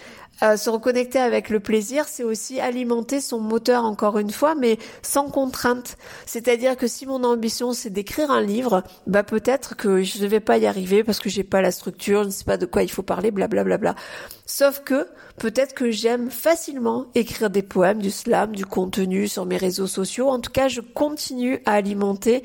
euh, 0.43 0.57
se 0.57 0.71
reconnecter 0.71 1.19
avec 1.19 1.49
le 1.49 1.61
plaisir, 1.61 2.07
c'est 2.09 2.25
aussi 2.25 2.61
alimenter 2.61 3.21
son 3.21 3.41
moteur 3.41 3.85
encore 3.85 4.19
une 4.19 4.31
fois, 4.31 4.55
mais 4.55 4.79
sans 5.03 5.29
contrainte. 5.29 5.97
C'est-à-dire 6.27 6.77
que 6.77 6.87
si 6.87 7.07
mon 7.07 7.25
ambition 7.25 7.73
c'est 7.73 7.91
d'écrire 7.91 8.31
un 8.31 8.43
livre, 8.43 8.83
bah 9.07 9.23
peut-être 9.23 9.77
que 9.77 10.03
je 10.03 10.23
ne 10.23 10.27
vais 10.27 10.41
pas 10.41 10.59
y 10.59 10.67
arriver 10.67 11.05
parce 11.05 11.21
que 11.21 11.29
j'ai 11.29 11.45
pas 11.45 11.61
la 11.61 11.71
structure, 11.71 12.23
je 12.23 12.29
ne 12.29 12.33
sais 12.33 12.45
pas 12.45 12.57
de 12.57 12.67
quoi 12.67 12.83
il 12.83 12.91
faut 12.91 13.03
parler, 13.03 13.31
blablabla. 13.31 13.79
Bla 13.79 13.93
bla. 13.93 14.03
Sauf 14.45 14.81
que 14.81 15.07
peut-être 15.39 15.75
que 15.75 15.91
j'aime 15.91 16.31
facilement 16.31 17.07
écrire 17.15 17.49
des 17.49 17.63
poèmes, 17.63 18.03
du 18.03 18.11
slam, 18.11 18.55
du 18.55 18.67
contenu 18.67 19.29
sur 19.29 19.47
mes 19.47 19.57
réseaux 19.57 19.87
sociaux. 19.87 20.29
En 20.29 20.41
tout 20.41 20.51
cas, 20.51 20.69
je 20.69 20.81
continue 20.81 21.63
à 21.65 21.75
alimenter 21.75 22.43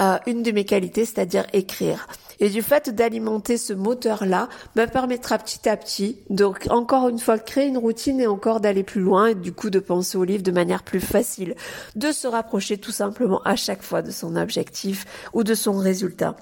euh, 0.00 0.18
une 0.26 0.42
de 0.42 0.50
mes 0.50 0.64
qualités, 0.64 1.04
c'est-à-dire 1.04 1.46
écrire. 1.52 2.08
Et 2.40 2.50
du 2.50 2.62
fait 2.62 2.90
d'alimenter 2.90 3.56
ce 3.56 3.72
moteur-là, 3.72 4.48
me 4.74 4.86
permettra 4.86 5.38
petit 5.38 5.68
à 5.68 5.76
petit 5.76 6.18
de, 6.28 6.44
encore 6.68 7.08
une 7.08 7.18
fois, 7.18 7.38
créer 7.38 7.66
une 7.66 7.78
routine 7.78 8.20
et 8.20 8.26
encore 8.26 8.60
d'aller 8.60 8.82
plus 8.82 9.00
loin 9.00 9.28
et 9.28 9.34
du 9.34 9.52
coup 9.52 9.70
de 9.70 9.78
penser 9.78 10.18
au 10.18 10.24
livre 10.24 10.42
de 10.42 10.50
manière 10.50 10.82
plus 10.82 11.00
facile, 11.00 11.54
de 11.94 12.12
se 12.12 12.26
rapprocher 12.26 12.76
tout 12.76 12.90
simplement 12.90 13.40
à 13.44 13.56
chaque 13.56 13.82
fois 13.82 14.02
de 14.02 14.10
son 14.10 14.36
objectif 14.36 15.04
ou 15.32 15.44
de 15.44 15.54
son 15.54 15.78
résultat. 15.78 16.36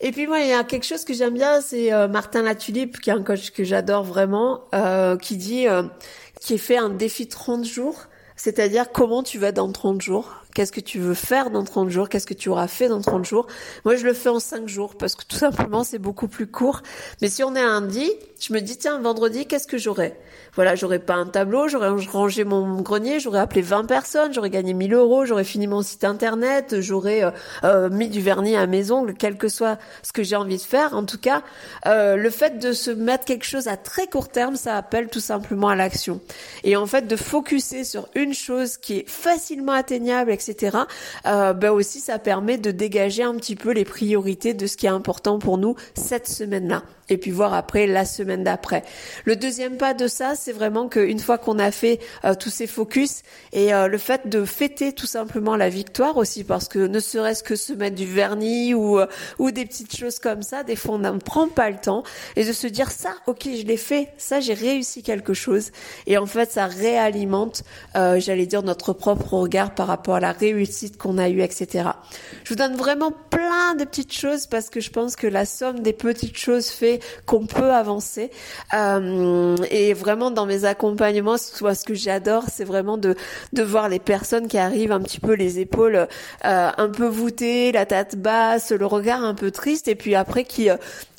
Et 0.00 0.12
puis 0.12 0.26
moi, 0.26 0.40
il 0.40 0.48
y 0.48 0.52
a 0.52 0.64
quelque 0.64 0.86
chose 0.86 1.04
que 1.04 1.12
j'aime 1.12 1.34
bien, 1.34 1.60
c'est 1.60 1.92
euh, 1.92 2.08
Martin 2.08 2.42
Latulipe, 2.42 3.00
qui 3.00 3.10
est 3.10 3.12
un 3.12 3.22
coach 3.22 3.50
que 3.50 3.64
j'adore 3.64 4.02
vraiment, 4.02 4.62
euh, 4.74 5.18
qui 5.18 5.36
dit, 5.36 5.68
euh, 5.68 5.82
qui 6.40 6.56
fait 6.56 6.78
un 6.78 6.88
défi 6.88 7.28
30 7.28 7.66
jours, 7.66 8.06
c'est-à-dire 8.34 8.92
comment 8.92 9.22
tu 9.22 9.38
vas 9.38 9.52
dans 9.52 9.70
30 9.70 10.00
jours. 10.00 10.39
Qu'est-ce 10.54 10.72
que 10.72 10.80
tu 10.80 10.98
veux 10.98 11.14
faire 11.14 11.50
dans 11.50 11.64
30 11.64 11.90
jours 11.90 12.08
Qu'est-ce 12.08 12.26
que 12.26 12.34
tu 12.34 12.48
auras 12.48 12.66
fait 12.66 12.88
dans 12.88 13.00
30 13.00 13.24
jours 13.24 13.46
Moi, 13.84 13.96
je 13.96 14.04
le 14.04 14.12
fais 14.12 14.28
en 14.28 14.40
5 14.40 14.68
jours 14.68 14.96
parce 14.96 15.14
que 15.14 15.24
tout 15.24 15.36
simplement, 15.36 15.84
c'est 15.84 15.98
beaucoup 15.98 16.28
plus 16.28 16.46
court. 16.46 16.82
Mais 17.22 17.28
si 17.28 17.42
on 17.44 17.54
est 17.54 17.62
lundi, 17.62 18.10
je 18.40 18.52
me 18.52 18.60
dis, 18.60 18.76
tiens, 18.76 19.00
vendredi, 19.00 19.46
qu'est-ce 19.46 19.66
que 19.66 19.78
j'aurai? 19.78 20.18
Voilà, 20.54 20.74
j'aurais 20.74 20.98
pas 20.98 21.14
un 21.14 21.26
tableau, 21.26 21.68
j'aurais 21.68 21.88
rangé 21.88 22.44
mon 22.44 22.80
grenier, 22.80 23.20
j'aurais 23.20 23.38
appelé 23.38 23.62
20 23.62 23.84
personnes, 23.84 24.34
j'aurais 24.34 24.50
gagné 24.50 24.74
1000 24.74 24.94
euros, 24.94 25.24
j'aurais 25.24 25.44
fini 25.44 25.66
mon 25.66 25.82
site 25.82 26.04
internet, 26.04 26.80
j'aurais 26.80 27.22
euh, 27.22 27.30
euh, 27.64 27.90
mis 27.90 28.08
du 28.08 28.20
vernis 28.20 28.56
à 28.56 28.66
mes 28.66 28.90
ongles, 28.90 29.14
quel 29.16 29.36
que 29.36 29.48
soit 29.48 29.78
ce 30.02 30.12
que 30.12 30.22
j'ai 30.22 30.36
envie 30.36 30.56
de 30.56 30.62
faire. 30.62 30.94
En 30.94 31.04
tout 31.04 31.18
cas, 31.18 31.42
euh, 31.86 32.16
le 32.16 32.30
fait 32.30 32.58
de 32.58 32.72
se 32.72 32.90
mettre 32.90 33.24
quelque 33.24 33.44
chose 33.44 33.68
à 33.68 33.76
très 33.76 34.06
court 34.06 34.28
terme, 34.28 34.56
ça 34.56 34.76
appelle 34.76 35.08
tout 35.08 35.20
simplement 35.20 35.68
à 35.68 35.76
l'action. 35.76 36.20
Et 36.64 36.76
en 36.76 36.86
fait, 36.86 37.06
de 37.06 37.16
focuser 37.16 37.84
sur 37.84 38.08
une 38.14 38.34
chose 38.34 38.76
qui 38.76 38.98
est 38.98 39.08
facilement 39.08 39.72
atteignable, 39.72 40.30
etc. 40.40 40.78
Euh, 41.26 41.52
ben 41.52 41.70
aussi, 41.70 42.00
ça 42.00 42.18
permet 42.18 42.58
de 42.58 42.70
dégager 42.70 43.22
un 43.22 43.34
petit 43.34 43.56
peu 43.56 43.72
les 43.72 43.84
priorités 43.84 44.54
de 44.54 44.66
ce 44.66 44.76
qui 44.76 44.86
est 44.86 44.90
important 44.90 45.38
pour 45.38 45.58
nous 45.58 45.76
cette 45.94 46.28
semaine-là 46.28 46.82
et 47.10 47.18
puis 47.18 47.30
voir 47.30 47.52
après 47.52 47.86
la 47.86 48.04
semaine 48.04 48.44
d'après. 48.44 48.84
Le 49.24 49.36
deuxième 49.36 49.76
pas 49.76 49.94
de 49.94 50.06
ça, 50.06 50.34
c'est 50.36 50.52
vraiment 50.52 50.88
qu'une 50.88 51.18
fois 51.18 51.38
qu'on 51.38 51.58
a 51.58 51.70
fait 51.70 51.98
euh, 52.24 52.34
tous 52.34 52.50
ces 52.50 52.66
focus 52.66 53.22
et 53.52 53.74
euh, 53.74 53.88
le 53.88 53.98
fait 53.98 54.28
de 54.28 54.44
fêter 54.44 54.92
tout 54.92 55.06
simplement 55.06 55.56
la 55.56 55.68
victoire 55.68 56.16
aussi, 56.16 56.44
parce 56.44 56.68
que 56.68 56.78
ne 56.78 57.00
serait-ce 57.00 57.42
que 57.42 57.56
se 57.56 57.72
mettre 57.72 57.96
du 57.96 58.06
vernis 58.06 58.74
ou 58.74 58.98
euh, 58.98 59.06
ou 59.38 59.50
des 59.50 59.66
petites 59.66 59.94
choses 59.96 60.18
comme 60.18 60.42
ça, 60.42 60.62
des 60.62 60.76
fois 60.76 60.94
on 60.94 60.98
ne 60.98 61.18
prend 61.18 61.48
pas 61.48 61.70
le 61.70 61.76
temps 61.76 62.04
et 62.36 62.44
de 62.44 62.52
se 62.52 62.66
dire 62.66 62.90
ça, 62.90 63.14
ok, 63.26 63.42
je 63.44 63.66
l'ai 63.66 63.76
fait, 63.76 64.12
ça 64.16 64.40
j'ai 64.40 64.54
réussi 64.54 65.02
quelque 65.02 65.34
chose 65.34 65.72
et 66.06 66.16
en 66.16 66.26
fait 66.26 66.52
ça 66.52 66.66
réalimente, 66.66 67.64
j'allais 67.94 68.46
dire 68.46 68.62
notre 68.62 68.92
propre 68.92 69.34
regard 69.34 69.74
par 69.74 69.88
rapport 69.88 70.16
à 70.16 70.20
la 70.20 70.29
réussite 70.32 70.96
qu'on 70.98 71.18
a 71.18 71.28
eue, 71.28 71.42
etc. 71.42 71.90
Je 72.44 72.50
vous 72.50 72.56
donne 72.56 72.76
vraiment 72.76 73.12
plein 73.30 73.74
de 73.74 73.84
petites 73.84 74.12
choses 74.12 74.46
parce 74.46 74.70
que 74.70 74.80
je 74.80 74.90
pense 74.90 75.16
que 75.16 75.26
la 75.26 75.44
somme 75.44 75.80
des 75.80 75.92
petites 75.92 76.36
choses 76.36 76.68
fait 76.68 77.00
qu'on 77.26 77.46
peut 77.46 77.72
avancer. 77.72 78.30
Euh, 78.74 79.56
et 79.70 79.94
vraiment 79.94 80.30
dans 80.30 80.46
mes 80.46 80.64
accompagnements, 80.64 81.38
soit 81.38 81.74
ce 81.74 81.84
que 81.84 81.94
j'adore, 81.94 82.44
c'est 82.52 82.64
vraiment 82.64 82.98
de 82.98 83.16
voir 83.62 83.88
les 83.88 83.98
personnes 83.98 84.48
qui 84.48 84.58
arrivent 84.58 84.92
un 84.92 85.00
petit 85.00 85.20
peu 85.20 85.34
les 85.34 85.60
épaules 85.60 85.96
euh, 85.96 86.06
un 86.76 86.88
peu 86.88 87.06
voûtées, 87.06 87.72
la 87.72 87.86
tête 87.86 88.16
basse, 88.16 88.72
le 88.72 88.86
regard 88.86 89.22
un 89.22 89.34
peu 89.34 89.50
triste, 89.50 89.88
et 89.88 89.94
puis 89.94 90.14
après 90.14 90.44
qui 90.44 90.70
euh, 90.70 90.76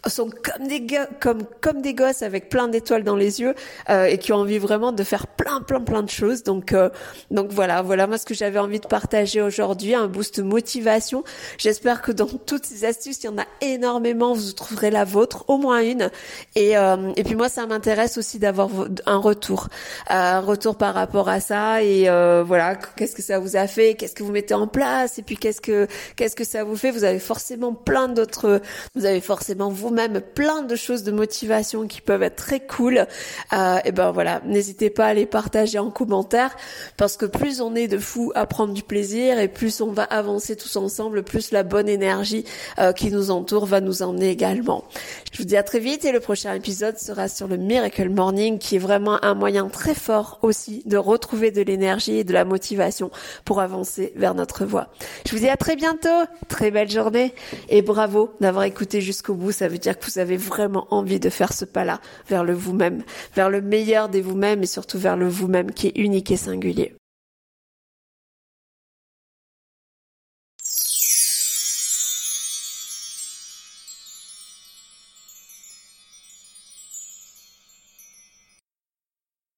sont 0.09 0.29
comme 0.29 0.67
des 0.67 0.85
comme 1.19 1.43
comme 1.61 1.81
des 1.81 1.93
gosses 1.93 2.23
avec 2.23 2.49
plein 2.49 2.67
d'étoiles 2.67 3.03
dans 3.03 3.15
les 3.15 3.41
yeux 3.41 3.53
euh, 3.89 4.05
et 4.05 4.17
qui 4.17 4.33
ont 4.33 4.37
envie 4.37 4.57
vraiment 4.57 4.91
de 4.91 5.03
faire 5.03 5.27
plein 5.27 5.61
plein 5.61 5.81
plein 5.81 6.01
de 6.01 6.09
choses. 6.09 6.43
Donc 6.43 6.73
euh, 6.73 6.89
donc 7.29 7.51
voilà 7.51 7.81
voilà 7.83 8.07
moi 8.07 8.17
ce 8.17 8.25
que 8.25 8.33
j'avais 8.33 8.57
envie 8.57 8.79
de 8.79 8.87
partager 8.87 9.41
aujourd'hui 9.41 9.93
un 9.93 10.07
boost 10.07 10.39
motivation. 10.39 11.23
J'espère 11.57 12.01
que 12.01 12.11
dans 12.11 12.25
toutes 12.25 12.65
ces 12.65 12.85
astuces 12.85 13.23
il 13.23 13.27
y 13.27 13.29
en 13.29 13.37
a 13.37 13.45
énormément. 13.61 14.33
Vous 14.33 14.53
trouverez 14.53 14.89
la 14.89 15.05
vôtre 15.05 15.45
au 15.47 15.57
moins 15.57 15.81
une. 15.81 16.09
Et 16.55 16.77
euh, 16.77 17.11
et 17.15 17.23
puis 17.23 17.35
moi 17.35 17.49
ça 17.49 17.67
m'intéresse 17.67 18.17
aussi 18.17 18.39
d'avoir 18.39 18.69
un 19.05 19.17
retour 19.17 19.67
un 20.07 20.39
retour 20.39 20.77
par 20.77 20.95
rapport 20.95 21.29
à 21.29 21.39
ça 21.39 21.83
et 21.83 22.05
voilà 22.43 22.75
qu'est-ce 22.95 23.15
que 23.15 23.21
ça 23.21 23.37
vous 23.39 23.55
a 23.55 23.67
fait 23.67 23.93
qu'est-ce 23.93 24.15
que 24.15 24.23
vous 24.23 24.31
mettez 24.31 24.55
en 24.55 24.67
place 24.67 25.19
et 25.19 25.21
puis 25.21 25.37
qu'est-ce 25.37 25.61
que 25.61 25.87
qu'est-ce 26.15 26.35
que 26.35 26.43
ça 26.43 26.63
vous 26.63 26.75
fait. 26.75 26.89
Vous 26.89 27.03
avez 27.03 27.19
forcément 27.19 27.73
plein 27.73 28.07
d'autres 28.07 28.61
vous 28.95 29.05
avez 29.05 29.21
forcément 29.21 29.69
vous 29.69 29.90
même 29.91 30.21
plein 30.21 30.61
de 30.63 30.75
choses 30.75 31.03
de 31.03 31.11
motivation 31.11 31.87
qui 31.87 32.01
peuvent 32.01 32.23
être 32.23 32.35
très 32.35 32.59
cool, 32.59 33.05
euh, 33.53 33.77
et 33.85 33.91
ben 33.91 34.11
voilà, 34.11 34.41
n'hésitez 34.45 34.89
pas 34.89 35.07
à 35.07 35.13
les 35.13 35.25
partager 35.25 35.79
en 35.79 35.89
commentaire 35.89 36.55
parce 36.97 37.17
que 37.17 37.25
plus 37.25 37.61
on 37.61 37.75
est 37.75 37.87
de 37.87 37.97
fous 37.97 38.31
à 38.35 38.45
prendre 38.45 38.73
du 38.73 38.83
plaisir 38.83 39.39
et 39.39 39.47
plus 39.47 39.81
on 39.81 39.91
va 39.91 40.03
avancer 40.03 40.55
tous 40.55 40.75
ensemble, 40.75 41.23
plus 41.23 41.51
la 41.51 41.63
bonne 41.63 41.89
énergie 41.89 42.45
euh, 42.79 42.93
qui 42.93 43.11
nous 43.11 43.31
entoure 43.31 43.65
va 43.65 43.81
nous 43.81 44.01
emmener 44.01 44.29
également. 44.29 44.83
Je 45.31 45.37
vous 45.37 45.45
dis 45.45 45.57
à 45.57 45.63
très 45.63 45.79
vite 45.79 46.05
et 46.05 46.11
le 46.11 46.19
prochain 46.19 46.53
épisode 46.53 46.97
sera 46.97 47.27
sur 47.27 47.47
le 47.47 47.57
Miracle 47.57 48.09
Morning 48.09 48.57
qui 48.57 48.75
est 48.75 48.79
vraiment 48.79 49.23
un 49.23 49.33
moyen 49.33 49.67
très 49.67 49.95
fort 49.95 50.39
aussi 50.41 50.83
de 50.85 50.97
retrouver 50.97 51.51
de 51.51 51.61
l'énergie 51.61 52.17
et 52.17 52.23
de 52.23 52.33
la 52.33 52.45
motivation 52.45 53.11
pour 53.45 53.59
avancer 53.59 54.13
vers 54.15 54.35
notre 54.35 54.65
voie. 54.65 54.89
Je 55.25 55.31
vous 55.31 55.39
dis 55.39 55.49
à 55.49 55.57
très 55.57 55.75
bientôt, 55.75 56.09
très 56.47 56.71
belle 56.71 56.89
journée 56.89 57.33
et 57.69 57.81
bravo 57.81 58.31
d'avoir 58.39 58.65
écouté 58.65 59.01
jusqu'au 59.01 59.33
bout, 59.33 59.51
ça 59.51 59.67
veut 59.67 59.77
dire 59.81 59.99
que 59.99 60.05
vous 60.05 60.19
avez 60.19 60.37
vraiment 60.37 60.87
envie 60.91 61.19
de 61.19 61.29
faire 61.29 61.53
ce 61.53 61.65
pas-là 61.65 61.99
vers 62.29 62.43
le 62.43 62.53
vous-même, 62.53 63.03
vers 63.35 63.49
le 63.49 63.61
meilleur 63.61 64.09
des 64.09 64.21
vous-même 64.21 64.63
et 64.63 64.67
surtout 64.67 64.99
vers 64.99 65.17
le 65.17 65.27
vous-même 65.27 65.71
qui 65.71 65.87
est 65.87 65.97
unique 65.97 66.31
et 66.31 66.37
singulier. 66.37 66.95